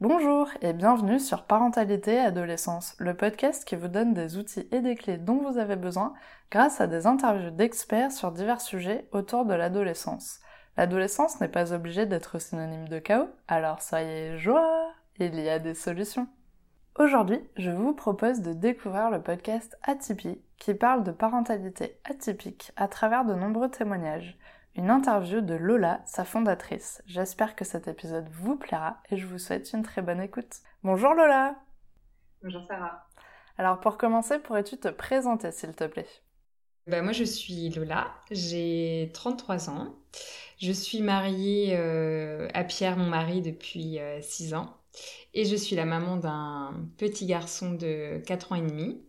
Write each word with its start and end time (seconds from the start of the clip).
Bonjour 0.00 0.48
et 0.60 0.72
bienvenue 0.72 1.18
sur 1.18 1.44
Parentalité 1.44 2.14
et 2.14 2.18
Adolescence, 2.20 2.94
le 2.98 3.14
podcast 3.14 3.64
qui 3.64 3.76
vous 3.76 3.88
donne 3.88 4.14
des 4.14 4.36
outils 4.36 4.68
et 4.70 4.80
des 4.80 4.94
clés 4.94 5.16
dont 5.16 5.38
vous 5.38 5.58
avez 5.58 5.76
besoin 5.76 6.12
grâce 6.50 6.80
à 6.80 6.86
des 6.86 7.06
interviews 7.06 7.50
d'experts 7.50 8.12
sur 8.12 8.32
divers 8.32 8.60
sujets 8.60 9.08
autour 9.12 9.44
de 9.44 9.54
l'adolescence. 9.54 10.40
L'adolescence 10.76 11.40
n'est 11.40 11.48
pas 11.48 11.72
obligée 11.72 12.06
d'être 12.06 12.38
synonyme 12.38 12.88
de 12.88 12.98
chaos, 12.98 13.28
alors 13.48 13.82
soyez 13.82 14.38
joie, 14.38 14.92
il 15.18 15.38
y 15.40 15.48
a 15.48 15.58
des 15.58 15.74
solutions. 15.74 16.28
Aujourd'hui, 16.98 17.40
je 17.56 17.70
vous 17.70 17.94
propose 17.94 18.42
de 18.42 18.52
découvrir 18.52 19.10
le 19.10 19.22
podcast 19.22 19.78
Atypie 19.82 20.42
qui 20.58 20.74
parle 20.74 21.02
de 21.02 21.10
parentalité 21.10 21.98
atypique 22.04 22.70
à 22.76 22.86
travers 22.86 23.24
de 23.24 23.34
nombreux 23.34 23.70
témoignages. 23.70 24.38
Une 24.74 24.88
interview 24.88 25.42
de 25.42 25.52
Lola, 25.52 26.00
sa 26.06 26.24
fondatrice. 26.24 27.02
J'espère 27.06 27.54
que 27.54 27.64
cet 27.64 27.88
épisode 27.88 28.28
vous 28.30 28.56
plaira 28.56 29.02
et 29.10 29.18
je 29.18 29.26
vous 29.26 29.38
souhaite 29.38 29.70
une 29.74 29.82
très 29.82 30.00
bonne 30.00 30.20
écoute. 30.20 30.60
Bonjour 30.82 31.12
Lola 31.12 31.56
Bonjour 32.42 32.64
Sarah 32.66 33.06
Alors 33.58 33.80
pour 33.80 33.98
commencer, 33.98 34.38
pourrais-tu 34.38 34.78
te 34.78 34.88
présenter 34.88 35.52
s'il 35.52 35.72
te 35.72 35.84
plaît? 35.84 36.08
Ben, 36.86 37.04
Moi 37.04 37.12
je 37.12 37.24
suis 37.24 37.68
Lola, 37.68 38.14
j'ai 38.30 39.10
33 39.12 39.68
ans. 39.68 39.94
Je 40.58 40.72
suis 40.72 41.02
mariée 41.02 41.76
euh, 41.76 42.48
à 42.54 42.64
Pierre, 42.64 42.96
mon 42.96 43.06
mari, 43.06 43.42
depuis 43.42 43.98
6 44.22 44.54
euh, 44.54 44.56
ans. 44.56 44.78
Et 45.34 45.44
je 45.44 45.56
suis 45.56 45.76
la 45.76 45.84
maman 45.84 46.16
d'un 46.16 46.88
petit 46.96 47.26
garçon 47.26 47.72
de 47.72 48.22
4 48.26 48.52
ans 48.52 48.56
et 48.56 48.62
demi. 48.62 49.02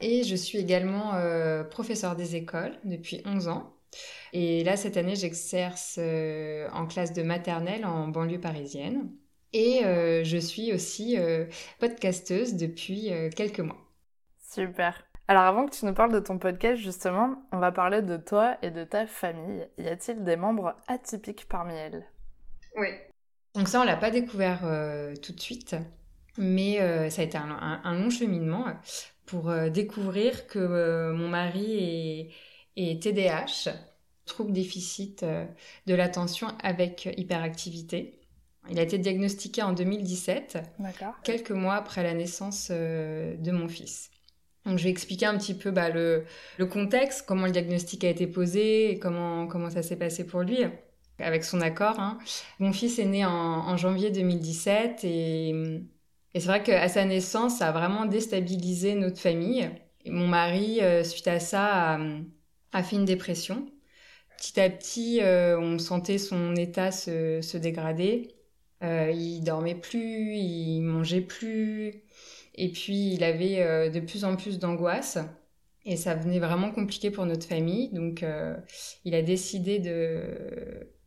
Et 0.00 0.22
je 0.22 0.36
suis 0.36 0.58
également 0.58 1.14
euh, 1.14 1.64
professeur 1.64 2.14
des 2.14 2.36
écoles 2.36 2.78
depuis 2.84 3.22
11 3.24 3.48
ans. 3.48 3.74
Et 4.32 4.64
là, 4.64 4.76
cette 4.76 4.96
année, 4.96 5.16
j'exerce 5.16 5.96
euh, 5.98 6.68
en 6.72 6.86
classe 6.86 7.12
de 7.12 7.22
maternelle 7.22 7.84
en 7.84 8.08
banlieue 8.08 8.40
parisienne. 8.40 9.10
Et 9.52 9.84
euh, 9.84 10.22
je 10.22 10.36
suis 10.36 10.72
aussi 10.72 11.16
podcasteuse 11.80 12.54
depuis 12.54 13.10
quelques 13.34 13.60
mois. 13.60 13.78
Super. 14.38 15.04
Alors 15.26 15.42
avant 15.42 15.66
que 15.66 15.74
tu 15.74 15.84
nous 15.86 15.94
parles 15.94 16.12
de 16.12 16.20
ton 16.20 16.38
podcast, 16.38 16.80
justement, 16.80 17.42
on 17.52 17.58
va 17.58 17.72
parler 17.72 18.02
de 18.02 18.16
toi 18.16 18.56
et 18.62 18.70
de 18.70 18.84
ta 18.84 19.06
famille. 19.06 19.66
Y 19.78 19.88
a-t-il 19.88 20.24
des 20.24 20.36
membres 20.36 20.76
atypiques 20.88 21.46
parmi 21.48 21.74
elles? 21.74 22.04
Oui, 22.76 22.88
donc 23.54 23.68
ça, 23.68 23.80
on 23.80 23.84
l'a 23.84 23.96
pas 23.96 24.10
découvert 24.10 24.60
euh, 24.64 25.14
tout 25.16 25.32
de 25.32 25.40
suite, 25.40 25.74
mais 26.38 26.80
euh, 26.80 27.10
ça 27.10 27.22
a 27.22 27.24
été 27.24 27.36
un, 27.36 27.94
long 27.94 28.10
cheminement 28.10 28.64
pour 29.26 29.50
euh, 29.50 29.70
découvrir 29.70 30.46
que 30.46 31.12
mon 31.12 31.28
mari 31.28 31.78
est, 31.78 32.30
TDAH, 33.00 33.72
trouble 34.26 34.52
déficit 34.52 35.24
de 35.86 35.94
l'attention 35.94 36.48
avec 36.62 37.08
hyperactivité. 37.16 38.20
Il 38.68 38.78
a 38.78 38.82
été 38.82 38.98
diagnostiqué 38.98 39.62
en 39.62 39.72
2017, 39.72 40.58
quelques 41.24 41.50
mois 41.50 41.74
après 41.74 42.02
la 42.02 42.14
naissance 42.14 42.70
de 42.70 43.50
mon 43.50 43.68
fils. 43.68 44.10
Donc 44.66 44.78
je 44.78 44.84
vais 44.84 44.90
expliquer 44.90 45.26
un 45.26 45.38
petit 45.38 45.54
peu 45.54 45.70
bah, 45.70 45.88
le, 45.88 46.24
le, 46.58 46.66
contexte, 46.66 47.24
comment 47.26 47.46
le 47.46 47.52
diagnostic 47.52 48.04
a 48.04 48.10
été 48.10 48.26
posé 48.26 48.90
et 48.90 48.98
comment, 48.98 49.46
comment 49.46 49.70
ça 49.70 49.82
s'est 49.82 49.96
passé 49.96 50.26
pour 50.26 50.42
lui 50.42 50.64
avec 51.22 51.44
son 51.44 51.60
accord. 51.60 51.98
Hein. 51.98 52.18
Mon 52.58 52.72
fils 52.72 52.98
est 52.98 53.04
né 53.04 53.24
en, 53.24 53.76
janvier 53.76 54.10
2017 54.10 55.04
et, 55.04 55.50
et 56.34 56.40
c'est 56.40 56.46
vrai 56.46 56.62
qu'à 56.62 56.88
sa 56.88 57.04
naissance, 57.04 57.58
ça 57.58 57.68
a 57.68 57.72
vraiment 57.72 58.06
déstabilisé 58.06 58.94
notre 58.94 59.18
famille. 59.18 59.70
Et 60.04 60.10
mon 60.10 60.26
mari, 60.26 60.80
euh, 60.80 61.04
suite 61.04 61.28
à 61.28 61.40
ça, 61.40 61.94
a, 61.94 61.98
fait 62.82 62.96
une 62.96 63.04
dépression. 63.04 63.66
Petit 64.36 64.60
à 64.60 64.70
petit, 64.70 65.20
euh, 65.22 65.58
on 65.58 65.78
sentait 65.78 66.18
son 66.18 66.54
état 66.56 66.90
se, 66.92 67.40
se 67.42 67.58
dégrader. 67.58 68.34
Euh, 68.82 69.10
il 69.10 69.42
dormait 69.42 69.74
plus, 69.74 70.34
il 70.36 70.80
mangeait 70.82 71.20
plus, 71.20 72.02
et 72.54 72.72
puis 72.72 73.12
il 73.12 73.22
avait 73.24 73.60
euh, 73.60 73.90
de 73.90 74.00
plus 74.00 74.24
en 74.24 74.36
plus 74.36 74.58
d'angoisse. 74.58 75.18
Et 75.84 75.96
ça 75.96 76.14
venait 76.14 76.38
vraiment 76.40 76.70
compliqué 76.72 77.10
pour 77.10 77.26
notre 77.26 77.46
famille. 77.46 77.90
Donc, 77.92 78.24
il 79.04 79.14
a 79.14 79.22
décidé 79.22 79.78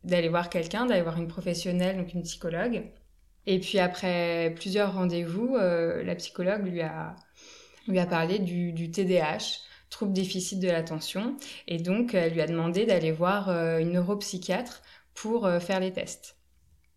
d'aller 0.02 0.28
voir 0.28 0.50
quelqu'un, 0.50 0.86
d'aller 0.86 1.02
voir 1.02 1.16
une 1.16 1.28
professionnelle, 1.28 1.96
donc 1.96 2.12
une 2.12 2.22
psychologue. 2.22 2.82
Et 3.46 3.58
puis 3.60 3.78
après 3.78 4.52
plusieurs 4.56 4.94
rendez-vous, 4.94 5.56
euh, 5.56 6.02
la 6.02 6.14
psychologue 6.14 6.66
lui 6.66 6.80
a, 6.80 7.14
lui 7.88 7.98
a 7.98 8.06
parlé 8.06 8.38
du, 8.38 8.72
du 8.72 8.90
TDAH, 8.90 9.60
trouble 9.94 10.12
déficit 10.12 10.60
de 10.60 10.68
l'attention, 10.68 11.36
et 11.68 11.78
donc 11.78 12.14
elle 12.14 12.32
lui 12.32 12.40
a 12.40 12.46
demandé 12.46 12.84
d'aller 12.86 13.12
voir 13.12 13.48
euh, 13.48 13.78
une 13.78 13.92
neuropsychiatre 13.92 14.82
pour 15.14 15.46
euh, 15.46 15.60
faire 15.60 15.80
les 15.80 15.92
tests. 15.92 16.36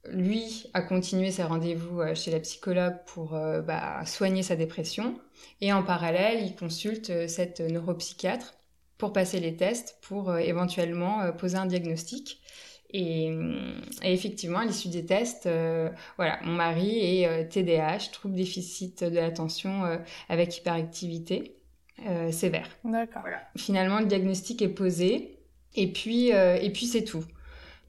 Lui 0.10 0.70
a 0.74 0.82
continué 0.82 1.32
ses 1.32 1.44
rendez-vous 1.44 2.02
chez 2.16 2.32
la 2.32 2.40
psychologue 2.40 2.96
pour 3.08 3.32
bah, 3.32 4.06
soigner 4.06 4.42
sa 4.42 4.56
dépression, 4.56 5.20
et 5.60 5.74
en 5.74 5.84
parallèle, 5.84 6.46
il 6.46 6.56
consulte 6.56 7.28
cette 7.28 7.60
neuropsychiatre 7.60 8.54
pour 8.98 9.12
passer 9.12 9.42
les 9.42 9.58
tests, 9.58 9.98
pour 10.02 10.38
éventuellement 10.38 11.30
poser 11.34 11.58
un 11.58 11.66
diagnostic. 11.66 12.42
Et, 12.94 13.30
effectivement, 14.04 14.60
à 14.60 14.66
l'issue 14.66 14.88
des 14.88 15.06
tests, 15.06 15.46
euh, 15.46 15.90
mon 16.18 16.54
mari 16.54 17.00
est 17.00 17.50
TDAH, 17.50 17.96
euh, 17.96 18.12
trouble 18.12 18.36
déficit 18.36 19.04
de 19.04 19.16
l'attention 19.16 19.86
euh, 19.86 19.98
avec 20.30 20.58
hyperactivité 20.58 21.57
sévère. 22.32 22.68
D'accord. 22.84 23.24
Finalement, 23.58 24.00
le 24.00 24.06
diagnostic 24.06 24.62
est 24.62 24.70
posé, 24.70 25.40
et 25.76 25.92
puis, 25.92 26.30
et 26.30 26.70
puis 26.74 26.86
c'est 26.86 27.04
tout. 27.04 27.24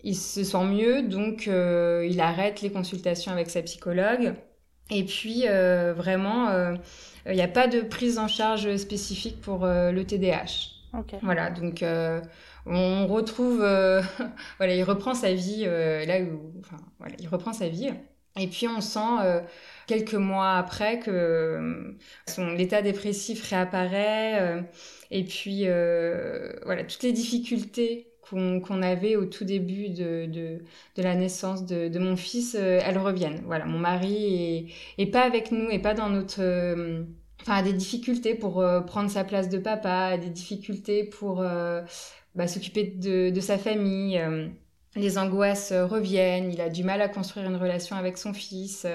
Il 0.04 0.16
se 0.16 0.44
sent 0.44 0.64
mieux, 0.64 1.02
donc 1.02 1.46
il 1.46 2.20
arrête 2.20 2.62
les 2.62 2.70
consultations 2.70 3.32
avec 3.32 3.50
sa 3.50 3.62
psychologue. 3.62 4.34
Et 4.90 5.04
puis, 5.04 5.44
vraiment, 5.46 6.74
il 7.26 7.34
n'y 7.34 7.42
a 7.42 7.48
pas 7.48 7.68
de 7.68 7.80
prise 7.80 8.18
en 8.18 8.28
charge 8.28 8.76
spécifique 8.76 9.40
pour 9.40 9.66
le 9.66 10.02
TDAH. 10.02 10.70
Voilà, 11.22 11.50
donc 11.50 11.82
on 12.68 13.06
retrouve, 13.06 13.62
euh, 13.62 14.02
voilà, 14.58 14.74
il 14.74 14.82
reprend 14.84 15.14
sa 15.14 15.32
vie 15.32 15.64
euh, 15.66 16.04
là 16.04 16.20
où, 16.20 16.52
enfin, 16.60 16.76
voilà, 16.98 17.14
il 17.18 17.28
reprend 17.28 17.52
sa 17.52 17.68
vie. 17.68 17.90
Et 18.38 18.46
puis 18.46 18.68
on 18.68 18.80
sent 18.80 19.00
euh, 19.22 19.40
quelques 19.88 20.14
mois 20.14 20.52
après 20.52 21.00
que 21.00 21.96
son 22.28 22.52
l'état 22.52 22.82
dépressif 22.82 23.42
réapparaît. 23.50 24.64
et 25.10 25.24
puis 25.24 25.64
voilà, 26.64 26.84
toutes 26.84 27.02
les 27.02 27.12
difficultés 27.12 28.06
qu'on 28.22 28.82
avait 28.82 29.16
au 29.16 29.24
tout 29.24 29.44
début 29.44 29.88
de, 29.88 30.26
de, 30.26 30.58
de 30.96 31.02
la 31.02 31.14
naissance 31.14 31.64
de, 31.64 31.88
de, 31.88 31.98
mon 31.98 32.14
fils, 32.14 32.54
elles 32.54 32.98
reviennent. 32.98 33.42
Voilà, 33.46 33.64
mon 33.64 33.78
mari 33.78 34.68
est, 34.98 35.02
est 35.02 35.06
pas 35.06 35.22
avec 35.22 35.50
nous, 35.50 35.70
et 35.70 35.78
pas 35.78 35.94
dans 35.94 36.10
notre 36.10 36.42
enfin 37.40 37.62
des 37.62 37.72
difficultés 37.72 38.34
pour 38.34 38.64
prendre 38.86 39.10
sa 39.10 39.24
place 39.24 39.48
de 39.48 39.58
papa, 39.58 40.18
des 40.18 40.30
difficultés 40.30 41.04
pour 41.04 41.42
bah, 42.38 42.46
s'occuper 42.46 42.84
de, 42.84 43.40
sa 43.40 43.58
famille. 43.58 44.18
Euh, 44.18 44.48
les 44.96 45.18
angoisses 45.18 45.72
reviennent, 45.72 46.52
il 46.52 46.60
a 46.60 46.68
du 46.68 46.84
mal 46.84 47.02
à 47.02 47.08
construire 47.08 47.46
une 47.46 47.56
relation 47.56 47.96
avec 47.96 48.16
son 48.16 48.32
fils. 48.32 48.86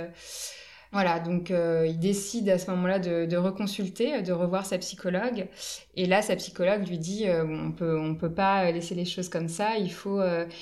Voilà, 0.93 1.19
donc 1.19 1.49
euh, 1.49 1.87
il 1.89 1.97
décide 1.97 2.47
à 2.49 2.59
ce 2.59 2.69
moment-là 2.69 2.99
de, 2.99 3.35
reconsulter, 3.35 4.21
de 4.21 4.31
revoir 4.31 4.63
sa 4.63 4.77
psychologue. 4.77 5.47
Et 5.95 6.05
là, 6.05 6.21
sa 6.21 6.35
psychologue 6.35 6.87
lui 6.87 6.99
dit 6.99 7.27
euh, 7.27 7.43
on 7.43 7.71
peut, 7.71 7.99
on 7.99 8.13
peut 8.13 8.31
pas 8.31 8.71
laisser 8.71 8.93
les 8.93 9.05
choses 9.05 9.27
comme 9.27 9.49
ça. 9.49 9.77
Il 9.79 9.91
faut, 9.91 10.21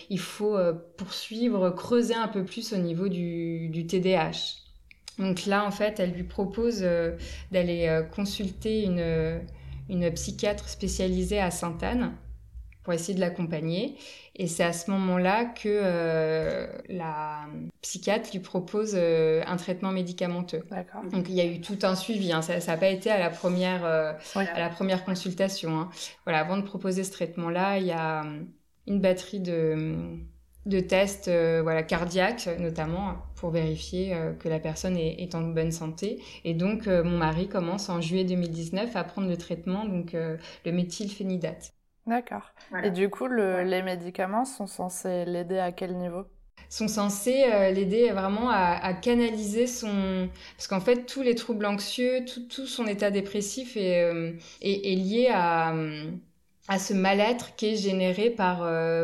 il 0.10 0.20
faut 0.20 0.58
poursuivre, 0.96 1.70
creuser 1.72 2.16
un 2.16 2.30
peu 2.30 2.46
plus 2.46 2.72
au 2.72 2.78
niveau 2.78 3.10
du, 3.10 3.86
TDAH. 3.88 4.62
Donc 5.20 5.46
là, 5.46 5.66
en 5.66 5.72
fait, 5.72 6.00
elle 6.00 6.12
lui 6.12 6.24
propose 6.24 6.82
d'aller 7.52 8.02
consulter 8.16 8.86
une 8.86 10.12
psychiatre 10.14 10.70
spécialisée 10.70 11.42
à 11.42 11.52
Sainte-Anne 11.52 12.14
pour 12.84 12.94
essayer 12.94 13.14
de 13.14 13.20
l'accompagner. 13.20 13.96
Et 14.42 14.48
c'est 14.48 14.64
à 14.64 14.74
ce 14.74 14.90
moment-là 14.90 15.46
que 15.46 15.70
euh, 15.70 16.66
la 16.90 17.46
psychiatre 17.84 18.32
lui 18.34 18.40
propose 18.40 18.94
euh, 18.96 19.44
un 19.46 19.56
traitement 19.56 19.92
médicamenteux. 19.92 20.64
Donc 21.12 21.30
il 21.30 21.36
y 21.36 21.42
a 21.42 21.46
eu 21.46 21.62
tout 21.62 21.78
un 21.84 21.94
suivi. 21.96 22.34
Hein. 22.34 22.42
Ça 22.42 22.58
n'a 22.58 22.78
pas 22.78 22.88
été 22.88 23.12
à 23.12 23.20
la 23.20 23.30
première, 23.30 23.86
euh, 23.86 24.14
à 24.34 24.60
la 24.60 24.70
première 24.70 25.06
consultation. 25.06 25.80
Hein. 25.80 25.90
Voilà, 26.26 26.40
avant 26.40 26.58
de 26.58 26.64
proposer 26.64 27.04
ce 27.04 27.12
traitement-là, 27.12 27.78
il 27.78 27.86
y 27.86 27.92
a 27.92 28.24
une 28.88 29.00
batterie 29.00 29.42
de, 29.42 30.18
de 30.66 30.80
tests 30.80 31.30
voilà, 31.62 31.84
cardiaques 31.84 32.50
notamment 32.58 33.18
pour 33.36 33.52
vérifier 33.52 34.18
que 34.40 34.50
la 34.50 34.60
personne 34.60 34.98
est, 34.98 35.22
est, 35.22 35.36
en 35.36 35.42
bonne 35.42 35.72
santé. 35.72 36.20
Et 36.46 36.56
donc 36.56 36.88
mon 36.88 37.20
mari 37.20 37.48
commence 37.48 37.90
en 37.90 38.02
juillet 38.02 38.24
2019 38.24 38.96
à 38.96 39.04
prendre 39.04 39.30
le 39.30 39.38
traitement, 39.38 39.86
donc 39.86 40.14
le 40.14 40.72
méthylphénidate. 40.72 41.76
D'accord. 42.08 42.52
Et 42.84 42.90
du 42.92 43.10
coup, 43.10 43.28
les 43.28 43.84
médicaments 43.84 44.46
sont 44.46 44.68
censés 44.68 45.26
l'aider 45.26 45.60
à 45.60 45.72
quel 45.72 45.96
niveau? 45.98 46.26
Sont 46.70 46.88
censés 46.88 47.44
euh, 47.44 47.72
l'aider 47.72 48.12
vraiment 48.12 48.50
à, 48.50 48.94
canaliser 48.94 49.68
son... 49.68 50.30
Parce 50.56 50.68
qu'en 50.68 50.80
fait, 50.80 51.06
tous 51.06 51.22
les 51.22 51.36
troubles 51.36 51.66
anxieux, 51.66 52.26
tout, 52.26 52.66
son 52.66 52.88
état 52.88 53.12
dépressif 53.12 53.76
est, 53.76 54.04
euh, 54.04 54.32
est, 54.62 54.96
lié 54.96 55.30
à, 55.32 55.76
à 56.68 56.80
ce 56.80 56.94
mal-être 56.94 57.56
qui 57.56 57.68
est 57.74 57.76
généré 57.76 58.30
par, 58.30 58.60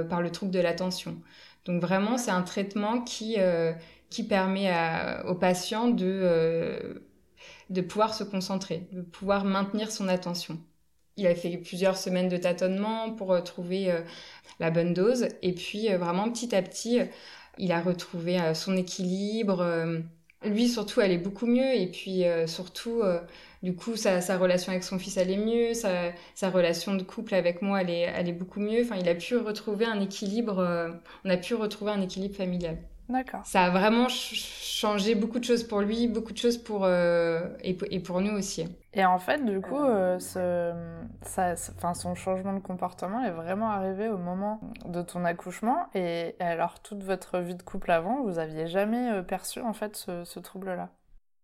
par 0.08 0.22
le 0.22 0.32
trouble 0.32 0.52
de 0.52 0.60
l'attention. 0.60 1.22
Donc 1.66 1.82
vraiment, 1.82 2.18
c'est 2.18 2.32
un 2.32 2.44
traitement 2.44 3.02
qui, 3.02 3.38
qui 4.10 4.24
permet 4.24 4.72
aux 5.28 5.36
patients 5.36 5.90
de, 5.90 7.02
de 7.70 7.82
pouvoir 7.82 8.14
se 8.14 8.24
concentrer, 8.24 8.88
de 8.92 9.02
pouvoir 9.02 9.44
maintenir 9.46 9.92
son 9.92 10.08
attention. 10.08 10.60
Il 11.18 11.26
a 11.26 11.34
fait 11.34 11.58
plusieurs 11.58 11.98
semaines 11.98 12.30
de 12.30 12.38
tâtonnement 12.38 13.12
pour 13.12 13.34
euh, 13.34 13.42
trouver 13.42 13.92
euh, 13.92 14.02
la 14.60 14.70
bonne 14.70 14.94
dose. 14.94 15.28
Et 15.42 15.54
puis, 15.54 15.92
euh, 15.92 15.98
vraiment, 15.98 16.32
petit 16.32 16.56
à 16.56 16.62
petit, 16.62 17.00
il 17.58 17.72
a 17.72 17.82
retrouvé 17.82 18.40
son 18.54 18.78
équilibre. 18.78 19.66
Lui, 20.46 20.70
surtout, 20.70 21.00
allait 21.00 21.18
beaucoup 21.18 21.48
mieux. 21.48 21.76
Et 21.76 21.88
puis, 21.88 22.24
surtout, 22.46 23.02
du 23.64 23.76
coup, 23.76 23.96
sa, 23.96 24.20
relation 24.38 24.72
avec 24.72 24.84
son 24.84 25.00
fils 25.00 25.18
allait 25.18 25.38
mieux. 25.38 25.74
Sa, 25.74 26.12
sa 26.36 26.52
relation 26.52 26.94
de 26.94 27.02
couple 27.02 27.34
avec 27.34 27.64
moi 27.64 27.80
allait, 27.80 28.06
allait 28.06 28.32
beaucoup 28.32 28.60
mieux. 28.60 28.84
Enfin, 28.84 28.98
il 28.98 29.10
a 29.10 29.16
pu 29.16 29.38
retrouver 29.38 29.86
un 29.86 30.00
équilibre. 30.02 30.64
on 31.26 31.30
a 31.30 31.38
pu 31.38 31.56
retrouver 31.56 31.92
un 31.92 32.02
équilibre 32.02 32.36
familial. 32.36 32.78
D'accord. 33.10 33.46
Ça 33.46 33.64
a 33.64 33.70
vraiment 33.70 34.10
changé 34.10 35.16
beaucoup 35.16 35.40
de 35.40 35.46
choses 35.46 35.64
pour 35.64 35.80
lui, 35.80 36.08
beaucoup 36.08 36.34
de 36.34 36.38
choses 36.38 36.58
pour 36.58 36.84
euh, 36.84 37.48
et, 37.64 38.00
pour 38.00 38.20
nous 38.22 38.38
aussi. 38.38 38.66
Et 38.94 39.06
en 39.06 39.18
fait, 39.18 39.46
du 39.46 39.62
coup, 39.62 39.82
euh, 39.82 40.20
ce, 40.20 40.74
ça, 41.22 41.54
enfin, 41.78 41.94
son 41.94 42.16
changement 42.16 42.54
de 42.54 42.60
comportement 42.60 43.24
est 43.24 43.32
vraiment 43.32 43.70
arrivé 43.70 44.10
au 44.10 44.18
moment 44.18 44.60
de 44.86 45.02
ton 45.02 45.24
accouchement. 45.24 45.88
Et 45.96 46.36
alors, 46.40 46.82
toute 46.82 47.04
votre 47.04 47.40
vie 47.40 47.56
de 47.56 47.64
couple 47.64 47.92
avant, 47.92 48.24
vous 48.24 48.40
aviez 48.40 48.68
jamais 48.68 49.12
euh, 49.12 49.22
perçu 49.22 49.62
en 49.62 49.74
fait 49.74 49.96
ce, 49.96 50.40
trouble-là? 50.40 50.90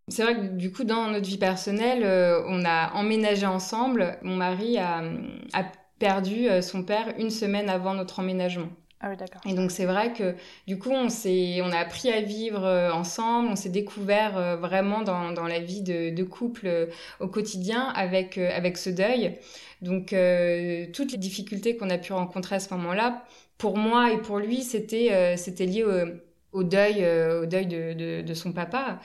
C'est 0.10 0.24
vrai 0.24 0.36
que 0.36 0.48
du 0.48 0.72
coup, 0.72 0.84
dans 0.84 1.08
notre 1.08 1.28
vie 1.28 1.38
personnelle, 1.38 2.04
on 2.48 2.66
a 2.66 2.92
emménagé 2.94 3.46
ensemble. 3.46 4.18
Mon 4.22 4.36
mari 4.36 4.78
a, 4.78 5.02
a 5.54 5.64
perdu 5.98 6.48
son 6.62 6.84
père 6.84 7.14
une 7.18 7.30
semaine 7.30 7.70
avant 7.70 7.94
notre 7.94 8.20
emménagement. 8.20 8.68
Ah. 9.06 9.12
Et 9.46 9.54
donc 9.54 9.72
c'est 9.72 9.84
vrai 9.84 10.14
que 10.14 10.34
du 10.66 10.80
coup 10.80 10.92
on 10.92 11.10
s'est, 11.10 11.60
on 11.62 11.72
a 11.74 11.78
appris 11.78 12.10
à 12.10 12.22
vivre 12.22 12.64
euh, 12.64 12.90
ensemble, 12.90 13.50
on 13.50 13.58
s'est 13.58 13.70
découvert 13.70 14.38
euh, 14.38 14.56
vraiment 14.56 15.02
dans, 15.02 15.46
la 15.46 15.60
vie 15.60 15.82
de, 15.82 16.24
couple 16.24 16.68
euh, 16.68 16.86
au 17.20 17.28
quotidien 17.28 17.90
avec 17.96 18.38
avec 18.38 18.78
ce 18.78 18.90
deuil. 18.90 19.38
Donc 19.82 20.16
toutes 20.94 21.12
les 21.12 21.18
difficultés 21.18 21.76
qu'on 21.76 21.90
a 21.90 21.98
pu 21.98 22.14
rencontrer 22.14 22.56
à 22.56 22.60
ce 22.60 22.74
moment-là, 22.76 23.26
pour 23.58 23.78
moi 23.78 24.14
et 24.14 24.18
pour 24.20 24.40
lui, 24.40 24.62
c'était 24.62 25.36
c'était 25.36 25.66
lié 25.66 25.84
au, 26.54 26.64
deuil 26.64 27.06
au 27.42 27.46
deuil 27.46 27.66
de, 27.66 28.34
son 28.34 28.54
papa. 28.54 29.02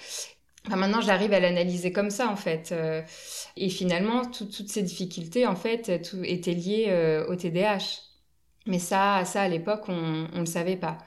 Maintenant, 0.69 1.01
j'arrive 1.01 1.33
à 1.33 1.41
l'analyser 1.41 1.91
comme 1.91 2.11
ça, 2.11 2.29
en 2.29 2.37
fait. 2.37 2.73
et 3.57 3.69
finalement, 3.71 4.25
toutes 4.25 4.69
ces 4.69 4.83
difficultés, 4.83 5.47
en 5.47 5.57
fait, 5.57 6.01
tout 6.03 6.23
était 6.23 6.55
lié 6.55 7.25
au 7.29 7.35
TDAH. 7.35 8.08
Mais 8.67 8.79
ça, 8.79 9.25
ça 9.25 9.43
à 9.43 9.49
l'époque, 9.49 9.89
on 9.89 10.29
ne 10.33 10.41
le 10.41 10.47
savait 10.47 10.77
pas. 10.77 10.99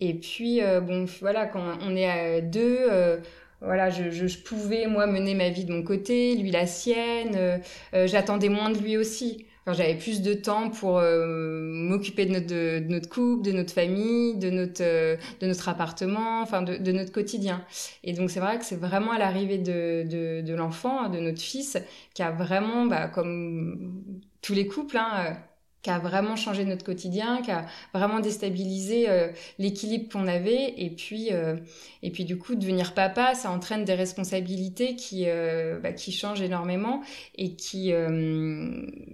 Et 0.00 0.14
puis, 0.14 0.62
euh, 0.62 0.80
bon, 0.80 1.06
voilà, 1.20 1.46
quand 1.46 1.62
on 1.82 1.94
est 1.96 2.08
à 2.08 2.40
deux, 2.40 2.78
euh, 2.90 3.18
voilà, 3.60 3.90
je, 3.90 4.10
je, 4.10 4.38
pouvais, 4.38 4.86
moi, 4.86 5.06
mener 5.06 5.34
ma 5.34 5.50
vie 5.50 5.64
de 5.64 5.72
mon 5.72 5.82
côté, 5.82 6.34
lui 6.36 6.50
la 6.50 6.66
sienne. 6.66 7.60
Euh, 7.94 8.06
j'attendais 8.06 8.48
moins 8.48 8.70
de 8.70 8.78
lui 8.78 8.96
aussi. 8.96 9.46
Enfin, 9.64 9.74
J'avais 9.76 9.96
plus 9.96 10.22
de 10.22 10.34
temps 10.34 10.70
pour 10.70 11.00
m'occuper 11.00 12.26
de 12.26 12.32
notre, 12.32 12.48
de, 12.48 12.84
notre 12.88 13.08
couple, 13.08 13.44
de 13.44 13.52
notre 13.52 13.72
famille, 13.72 14.36
de 14.36 14.50
notre, 14.50 14.82
de 14.82 15.46
notre 15.46 15.68
appartement, 15.68 16.42
enfin 16.42 16.62
de, 16.62 16.76
de 16.78 16.92
notre 16.92 17.12
quotidien. 17.12 17.64
Et 18.02 18.12
donc 18.12 18.30
c'est 18.30 18.40
vrai 18.40 18.58
que 18.58 18.64
c'est 18.64 18.74
vraiment 18.80 19.12
à 19.12 19.18
l'arrivée 19.20 19.58
de, 19.58 20.02
de, 20.02 20.40
de 20.40 20.54
l'enfant, 20.54 21.08
de 21.08 21.20
notre 21.20 21.40
fils, 21.40 21.78
qui 22.14 22.22
a 22.24 22.32
vraiment, 22.32 22.86
bah, 22.86 23.06
comme 23.06 23.92
tous 24.40 24.54
les 24.54 24.66
couples, 24.66 24.96
hein, 24.98 25.36
qui 25.82 25.90
a 25.90 25.98
vraiment 25.98 26.36
changé 26.36 26.64
notre 26.64 26.84
quotidien, 26.84 27.42
qui 27.42 27.50
a 27.50 27.66
vraiment 27.92 28.20
déstabilisé 28.20 29.08
euh, 29.08 29.28
l'équilibre 29.58 30.08
qu'on 30.12 30.28
avait. 30.28 30.74
Et 30.76 30.90
puis, 30.90 31.32
euh, 31.32 31.56
et 32.02 32.10
puis 32.10 32.24
du 32.24 32.38
coup, 32.38 32.54
devenir 32.54 32.94
papa, 32.94 33.34
ça 33.34 33.50
entraîne 33.50 33.84
des 33.84 33.94
responsabilités 33.94 34.94
qui, 34.94 35.24
euh, 35.26 35.80
bah, 35.80 35.92
qui 35.92 36.12
changent 36.12 36.40
énormément 36.40 37.02
et 37.36 37.56
qui, 37.56 37.92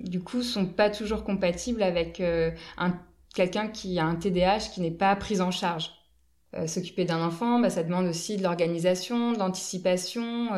du 0.00 0.20
coup, 0.20 0.42
sont 0.42 0.66
pas 0.66 0.90
toujours 0.90 1.24
compatibles 1.24 1.82
avec 1.82 2.20
un, 2.20 2.94
quelqu'un 3.34 3.68
qui 3.68 3.98
a 3.98 4.04
un 4.04 4.14
TDAH 4.14 4.70
qui 4.74 4.80
n'est 4.80 4.90
pas 4.90 5.14
pris 5.16 5.40
en 5.40 5.50
charge. 5.50 5.92
S'occuper 6.66 7.04
d'un 7.04 7.22
enfant, 7.22 7.60
bah, 7.60 7.70
ça 7.70 7.82
demande 7.82 8.06
aussi 8.06 8.36
de 8.36 8.42
l'organisation, 8.42 9.32
de 9.32 9.38
l'anticipation, 9.38 10.48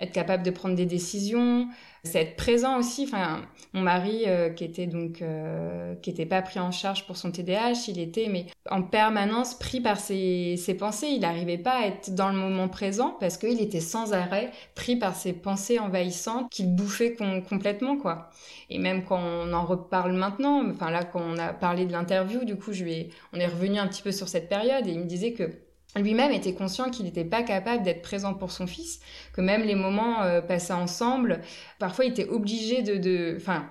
être 0.00 0.12
capable 0.12 0.42
de 0.42 0.50
prendre 0.50 0.74
des 0.74 0.86
décisions, 0.86 1.68
c'est 2.04 2.22
être 2.22 2.36
présent 2.36 2.78
aussi. 2.78 3.04
Enfin, 3.04 3.42
mon 3.72 3.82
mari 3.82 4.24
euh, 4.26 4.50
qui 4.50 4.64
était 4.64 4.86
donc 4.86 5.22
euh, 5.22 5.94
qui 5.96 6.10
était 6.10 6.26
pas 6.26 6.42
pris 6.42 6.60
en 6.60 6.70
charge 6.70 7.06
pour 7.06 7.16
son 7.16 7.30
TDAH, 7.30 7.88
il 7.88 7.98
était 7.98 8.28
mais 8.28 8.46
en 8.70 8.82
permanence 8.82 9.54
pris 9.58 9.80
par 9.80 9.98
ses, 9.98 10.56
ses 10.56 10.74
pensées. 10.74 11.08
Il 11.08 11.20
n'arrivait 11.20 11.58
pas 11.58 11.82
à 11.82 11.86
être 11.86 12.14
dans 12.14 12.30
le 12.30 12.36
moment 12.36 12.68
présent 12.68 13.16
parce 13.20 13.36
qu'il 13.36 13.60
était 13.60 13.80
sans 13.80 14.12
arrêt 14.12 14.50
pris 14.74 14.96
par 14.96 15.14
ses 15.14 15.32
pensées 15.32 15.78
envahissantes 15.78 16.50
qu'il 16.50 16.74
bouffait 16.74 17.16
complètement 17.48 17.96
quoi. 17.96 18.30
Et 18.70 18.78
même 18.78 19.04
quand 19.04 19.20
on 19.20 19.52
en 19.52 19.64
reparle 19.64 20.12
maintenant, 20.12 20.68
enfin 20.70 20.90
là 20.90 21.04
quand 21.04 21.22
on 21.22 21.38
a 21.38 21.52
parlé 21.52 21.86
de 21.86 21.92
l'interview, 21.92 22.44
du 22.44 22.56
coup 22.56 22.72
je 22.72 22.84
lui 22.84 23.10
on 23.32 23.40
est 23.40 23.46
revenu 23.46 23.78
un 23.78 23.86
petit 23.86 24.02
peu 24.02 24.12
sur 24.12 24.28
cette 24.28 24.48
période 24.48 24.86
et 24.86 24.92
il 24.92 25.00
me 25.00 25.04
disait 25.04 25.32
que 25.32 25.67
lui-même 25.96 26.32
était 26.32 26.54
conscient 26.54 26.90
qu'il 26.90 27.06
n'était 27.06 27.24
pas 27.24 27.42
capable 27.42 27.82
d'être 27.82 28.02
présent 28.02 28.34
pour 28.34 28.52
son 28.52 28.66
fils, 28.66 29.00
que 29.32 29.40
même 29.40 29.62
les 29.62 29.74
moments 29.74 30.22
euh, 30.22 30.40
passés 30.40 30.72
ensemble, 30.72 31.40
parfois 31.78 32.04
il 32.04 32.10
était 32.10 32.28
obligé 32.28 32.82
de... 32.82 33.34
Enfin, 33.36 33.68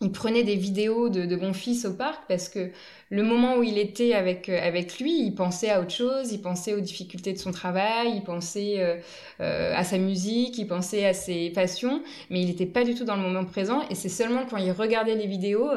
il 0.00 0.10
prenait 0.10 0.42
des 0.42 0.56
vidéos 0.56 1.08
de, 1.08 1.24
de, 1.24 1.36
mon 1.36 1.52
fils 1.52 1.84
au 1.84 1.94
parc 1.94 2.24
parce 2.28 2.48
que 2.48 2.72
le 3.10 3.22
moment 3.22 3.56
où 3.56 3.62
il 3.62 3.78
était 3.78 4.12
avec, 4.12 4.48
euh, 4.48 4.58
avec 4.60 4.98
lui, 4.98 5.22
il 5.24 5.34
pensait 5.34 5.70
à 5.70 5.80
autre 5.80 5.92
chose, 5.92 6.32
il 6.32 6.42
pensait 6.42 6.74
aux 6.74 6.80
difficultés 6.80 7.32
de 7.32 7.38
son 7.38 7.52
travail, 7.52 8.12
il 8.16 8.24
pensait 8.24 9.00
euh, 9.40 9.72
à 9.74 9.84
sa 9.84 9.98
musique, 9.98 10.58
il 10.58 10.66
pensait 10.66 11.06
à 11.06 11.14
ses 11.14 11.50
passions, 11.50 12.02
mais 12.28 12.42
il 12.42 12.48
n'était 12.48 12.66
pas 12.66 12.84
du 12.84 12.94
tout 12.94 13.04
dans 13.04 13.16
le 13.16 13.22
moment 13.22 13.44
présent 13.44 13.82
et 13.88 13.94
c'est 13.94 14.08
seulement 14.08 14.44
quand 14.46 14.58
il 14.58 14.72
regardait 14.72 15.14
les 15.14 15.28
vidéos 15.28 15.70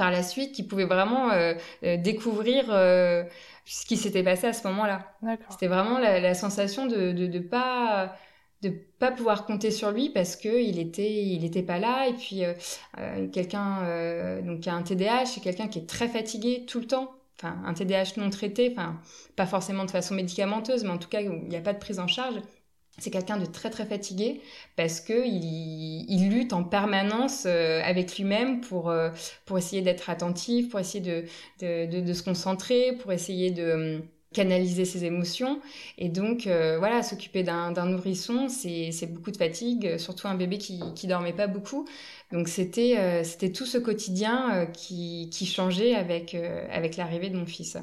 par 0.00 0.10
la 0.10 0.22
suite 0.22 0.52
qu'il 0.52 0.66
pouvait 0.66 0.86
vraiment 0.86 1.28
découvrir 1.82 2.64
ce 3.70 3.86
qui 3.86 3.96
s'était 3.96 4.22
passé 4.22 4.46
à 4.46 4.52
ce 4.52 4.66
moment-là. 4.68 5.06
C'était 5.50 5.68
vraiment 5.68 5.98
la, 5.98 6.34
sensation 6.34 6.86
de 6.86 7.12
ne 7.12 7.26
de, 7.26 7.38
pas 7.38 8.16
de 8.62 8.70
pas 8.98 9.10
pouvoir 9.10 9.46
compter 9.46 9.70
sur 9.70 9.90
lui 9.90 10.10
parce 10.10 10.36
que 10.36 10.62
il 10.62 10.78
était 10.78 11.12
il 11.12 11.44
était 11.44 11.62
pas 11.62 11.78
là. 11.78 12.08
Et 12.08 12.14
puis 12.14 12.44
euh, 12.44 12.54
euh, 12.98 13.28
quelqu'un 13.28 13.82
euh, 13.84 14.42
donc 14.42 14.60
qui 14.60 14.70
a 14.70 14.74
un 14.74 14.82
TDAH 14.82 15.26
c'est 15.26 15.40
quelqu'un 15.40 15.68
qui 15.68 15.78
est 15.78 15.88
très 15.88 16.08
fatigué 16.08 16.64
tout 16.66 16.80
le 16.80 16.86
temps. 16.86 17.12
Enfin 17.38 17.58
un 17.64 17.72
TDAH 17.72 18.14
non 18.16 18.28
traité 18.30 18.70
enfin 18.72 19.00
pas 19.36 19.46
forcément 19.46 19.84
de 19.84 19.90
façon 19.90 20.14
médicamenteuse 20.14 20.82
mais 20.84 20.90
en 20.90 20.98
tout 20.98 21.08
cas 21.08 21.20
il 21.20 21.30
n'y 21.30 21.56
a 21.56 21.60
pas 21.60 21.72
de 21.72 21.78
prise 21.78 22.00
en 22.00 22.06
charge 22.06 22.36
c'est 23.00 23.10
quelqu'un 23.10 23.38
de 23.38 23.46
très 23.46 23.70
très 23.70 23.86
fatigué 23.86 24.40
parce 24.76 25.00
que 25.00 25.26
il, 25.26 26.28
lutte 26.30 26.52
en 26.52 26.64
permanence 26.64 27.44
euh, 27.46 27.80
avec 27.82 28.16
lui-même 28.16 28.60
pour 28.60 28.90
euh, 28.90 29.10
pour 29.46 29.58
essayer 29.58 29.82
d'être 29.82 30.10
attentif, 30.10 30.68
pour 30.70 30.80
essayer 30.80 31.00
de 31.00 31.24
de, 31.60 32.12
se 32.12 32.22
concentrer, 32.22 32.92
pour 33.00 33.12
essayer 33.12 33.50
de 33.50 33.62
euh, 33.62 33.98
canaliser 34.32 34.84
ses 34.84 35.04
émotions 35.04 35.60
et 35.98 36.08
donc 36.08 36.42
voilà 36.44 37.02
s'occuper 37.02 37.42
d'un 37.42 37.72
nourrisson 37.86 38.48
c'est 38.48 38.92
c'est 38.92 39.08
beaucoup 39.08 39.32
de 39.32 39.36
fatigue 39.36 39.98
surtout 39.98 40.28
un 40.28 40.36
bébé 40.36 40.56
qui 40.58 40.80
qui 40.94 41.08
dormait 41.08 41.32
pas 41.32 41.48
beaucoup 41.48 41.88
donc 42.30 42.46
c'était 42.46 43.24
c'était 43.24 43.50
tout 43.50 43.66
ce 43.66 43.76
quotidien 43.76 44.66
qui 44.72 45.30
qui 45.32 45.46
changeait 45.46 45.96
avec 45.96 46.36
avec 46.70 46.96
l'arrivée 46.96 47.30
de 47.30 47.36
mon 47.38 47.46
fils. 47.46 47.76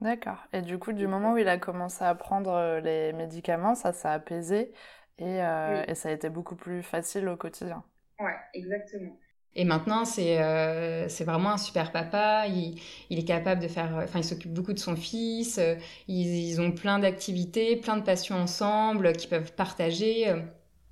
D'accord. 0.00 0.46
Et 0.52 0.62
du 0.62 0.78
coup, 0.78 0.92
du 0.92 1.06
moment 1.06 1.32
où 1.32 1.38
il 1.38 1.48
a 1.48 1.58
commencé 1.58 2.04
à 2.04 2.14
prendre 2.14 2.52
euh, 2.52 2.80
les 2.80 3.12
médicaments, 3.12 3.74
ça 3.74 3.92
s'est 3.92 4.08
apaisé 4.08 4.72
et, 5.18 5.42
euh, 5.42 5.84
et, 5.86 5.94
ça 5.94 6.08
a 6.08 6.12
été 6.12 6.30
beaucoup 6.30 6.56
plus 6.56 6.82
facile 6.82 7.28
au 7.28 7.36
quotidien. 7.36 7.84
Ouais, 8.18 8.36
exactement. 8.54 9.18
Et 9.54 9.64
maintenant, 9.64 10.04
c'est 10.04 10.40
euh, 10.40 11.08
c'est 11.08 11.24
vraiment 11.24 11.50
un 11.50 11.58
super 11.58 11.92
papa. 11.92 12.46
Il, 12.46 12.80
il 13.10 13.18
est 13.18 13.24
capable 13.24 13.60
de 13.60 13.68
faire. 13.68 13.94
Enfin, 14.04 14.20
il 14.20 14.24
s'occupe 14.24 14.52
beaucoup 14.52 14.72
de 14.72 14.78
son 14.78 14.96
fils. 14.96 15.58
Euh, 15.58 15.74
ils, 16.08 16.50
ils 16.50 16.60
ont 16.60 16.72
plein 16.72 16.98
d'activités, 16.98 17.76
plein 17.76 17.96
de 17.96 18.02
passions 18.02 18.36
ensemble 18.36 19.12
qu'ils 19.12 19.28
peuvent 19.28 19.52
partager, 19.54 20.28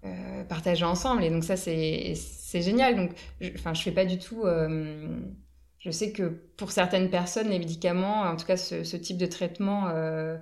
euh, 0.04 0.44
partager 0.48 0.84
ensemble. 0.84 1.22
Et 1.24 1.30
donc 1.30 1.44
ça, 1.44 1.56
c'est 1.56 2.14
c'est 2.16 2.62
génial. 2.62 2.96
Donc, 2.96 3.12
je, 3.40 3.50
enfin, 3.54 3.74
je 3.74 3.82
fais 3.82 3.92
pas 3.92 4.04
du 4.04 4.18
tout 4.18 4.42
je 5.80 5.90
sais 5.90 6.12
que 6.12 6.24
pour 6.56 6.72
certaines 6.72 7.10
personnes, 7.10 7.48
les 7.50 7.58
médicaments, 7.58 8.22
en 8.22 8.36
tout 8.36 8.46
cas 8.46 8.56
ce, 8.56 8.96
type 8.96 9.16
de 9.16 9.26
traitement, 9.26 9.88
euh, 9.88 10.36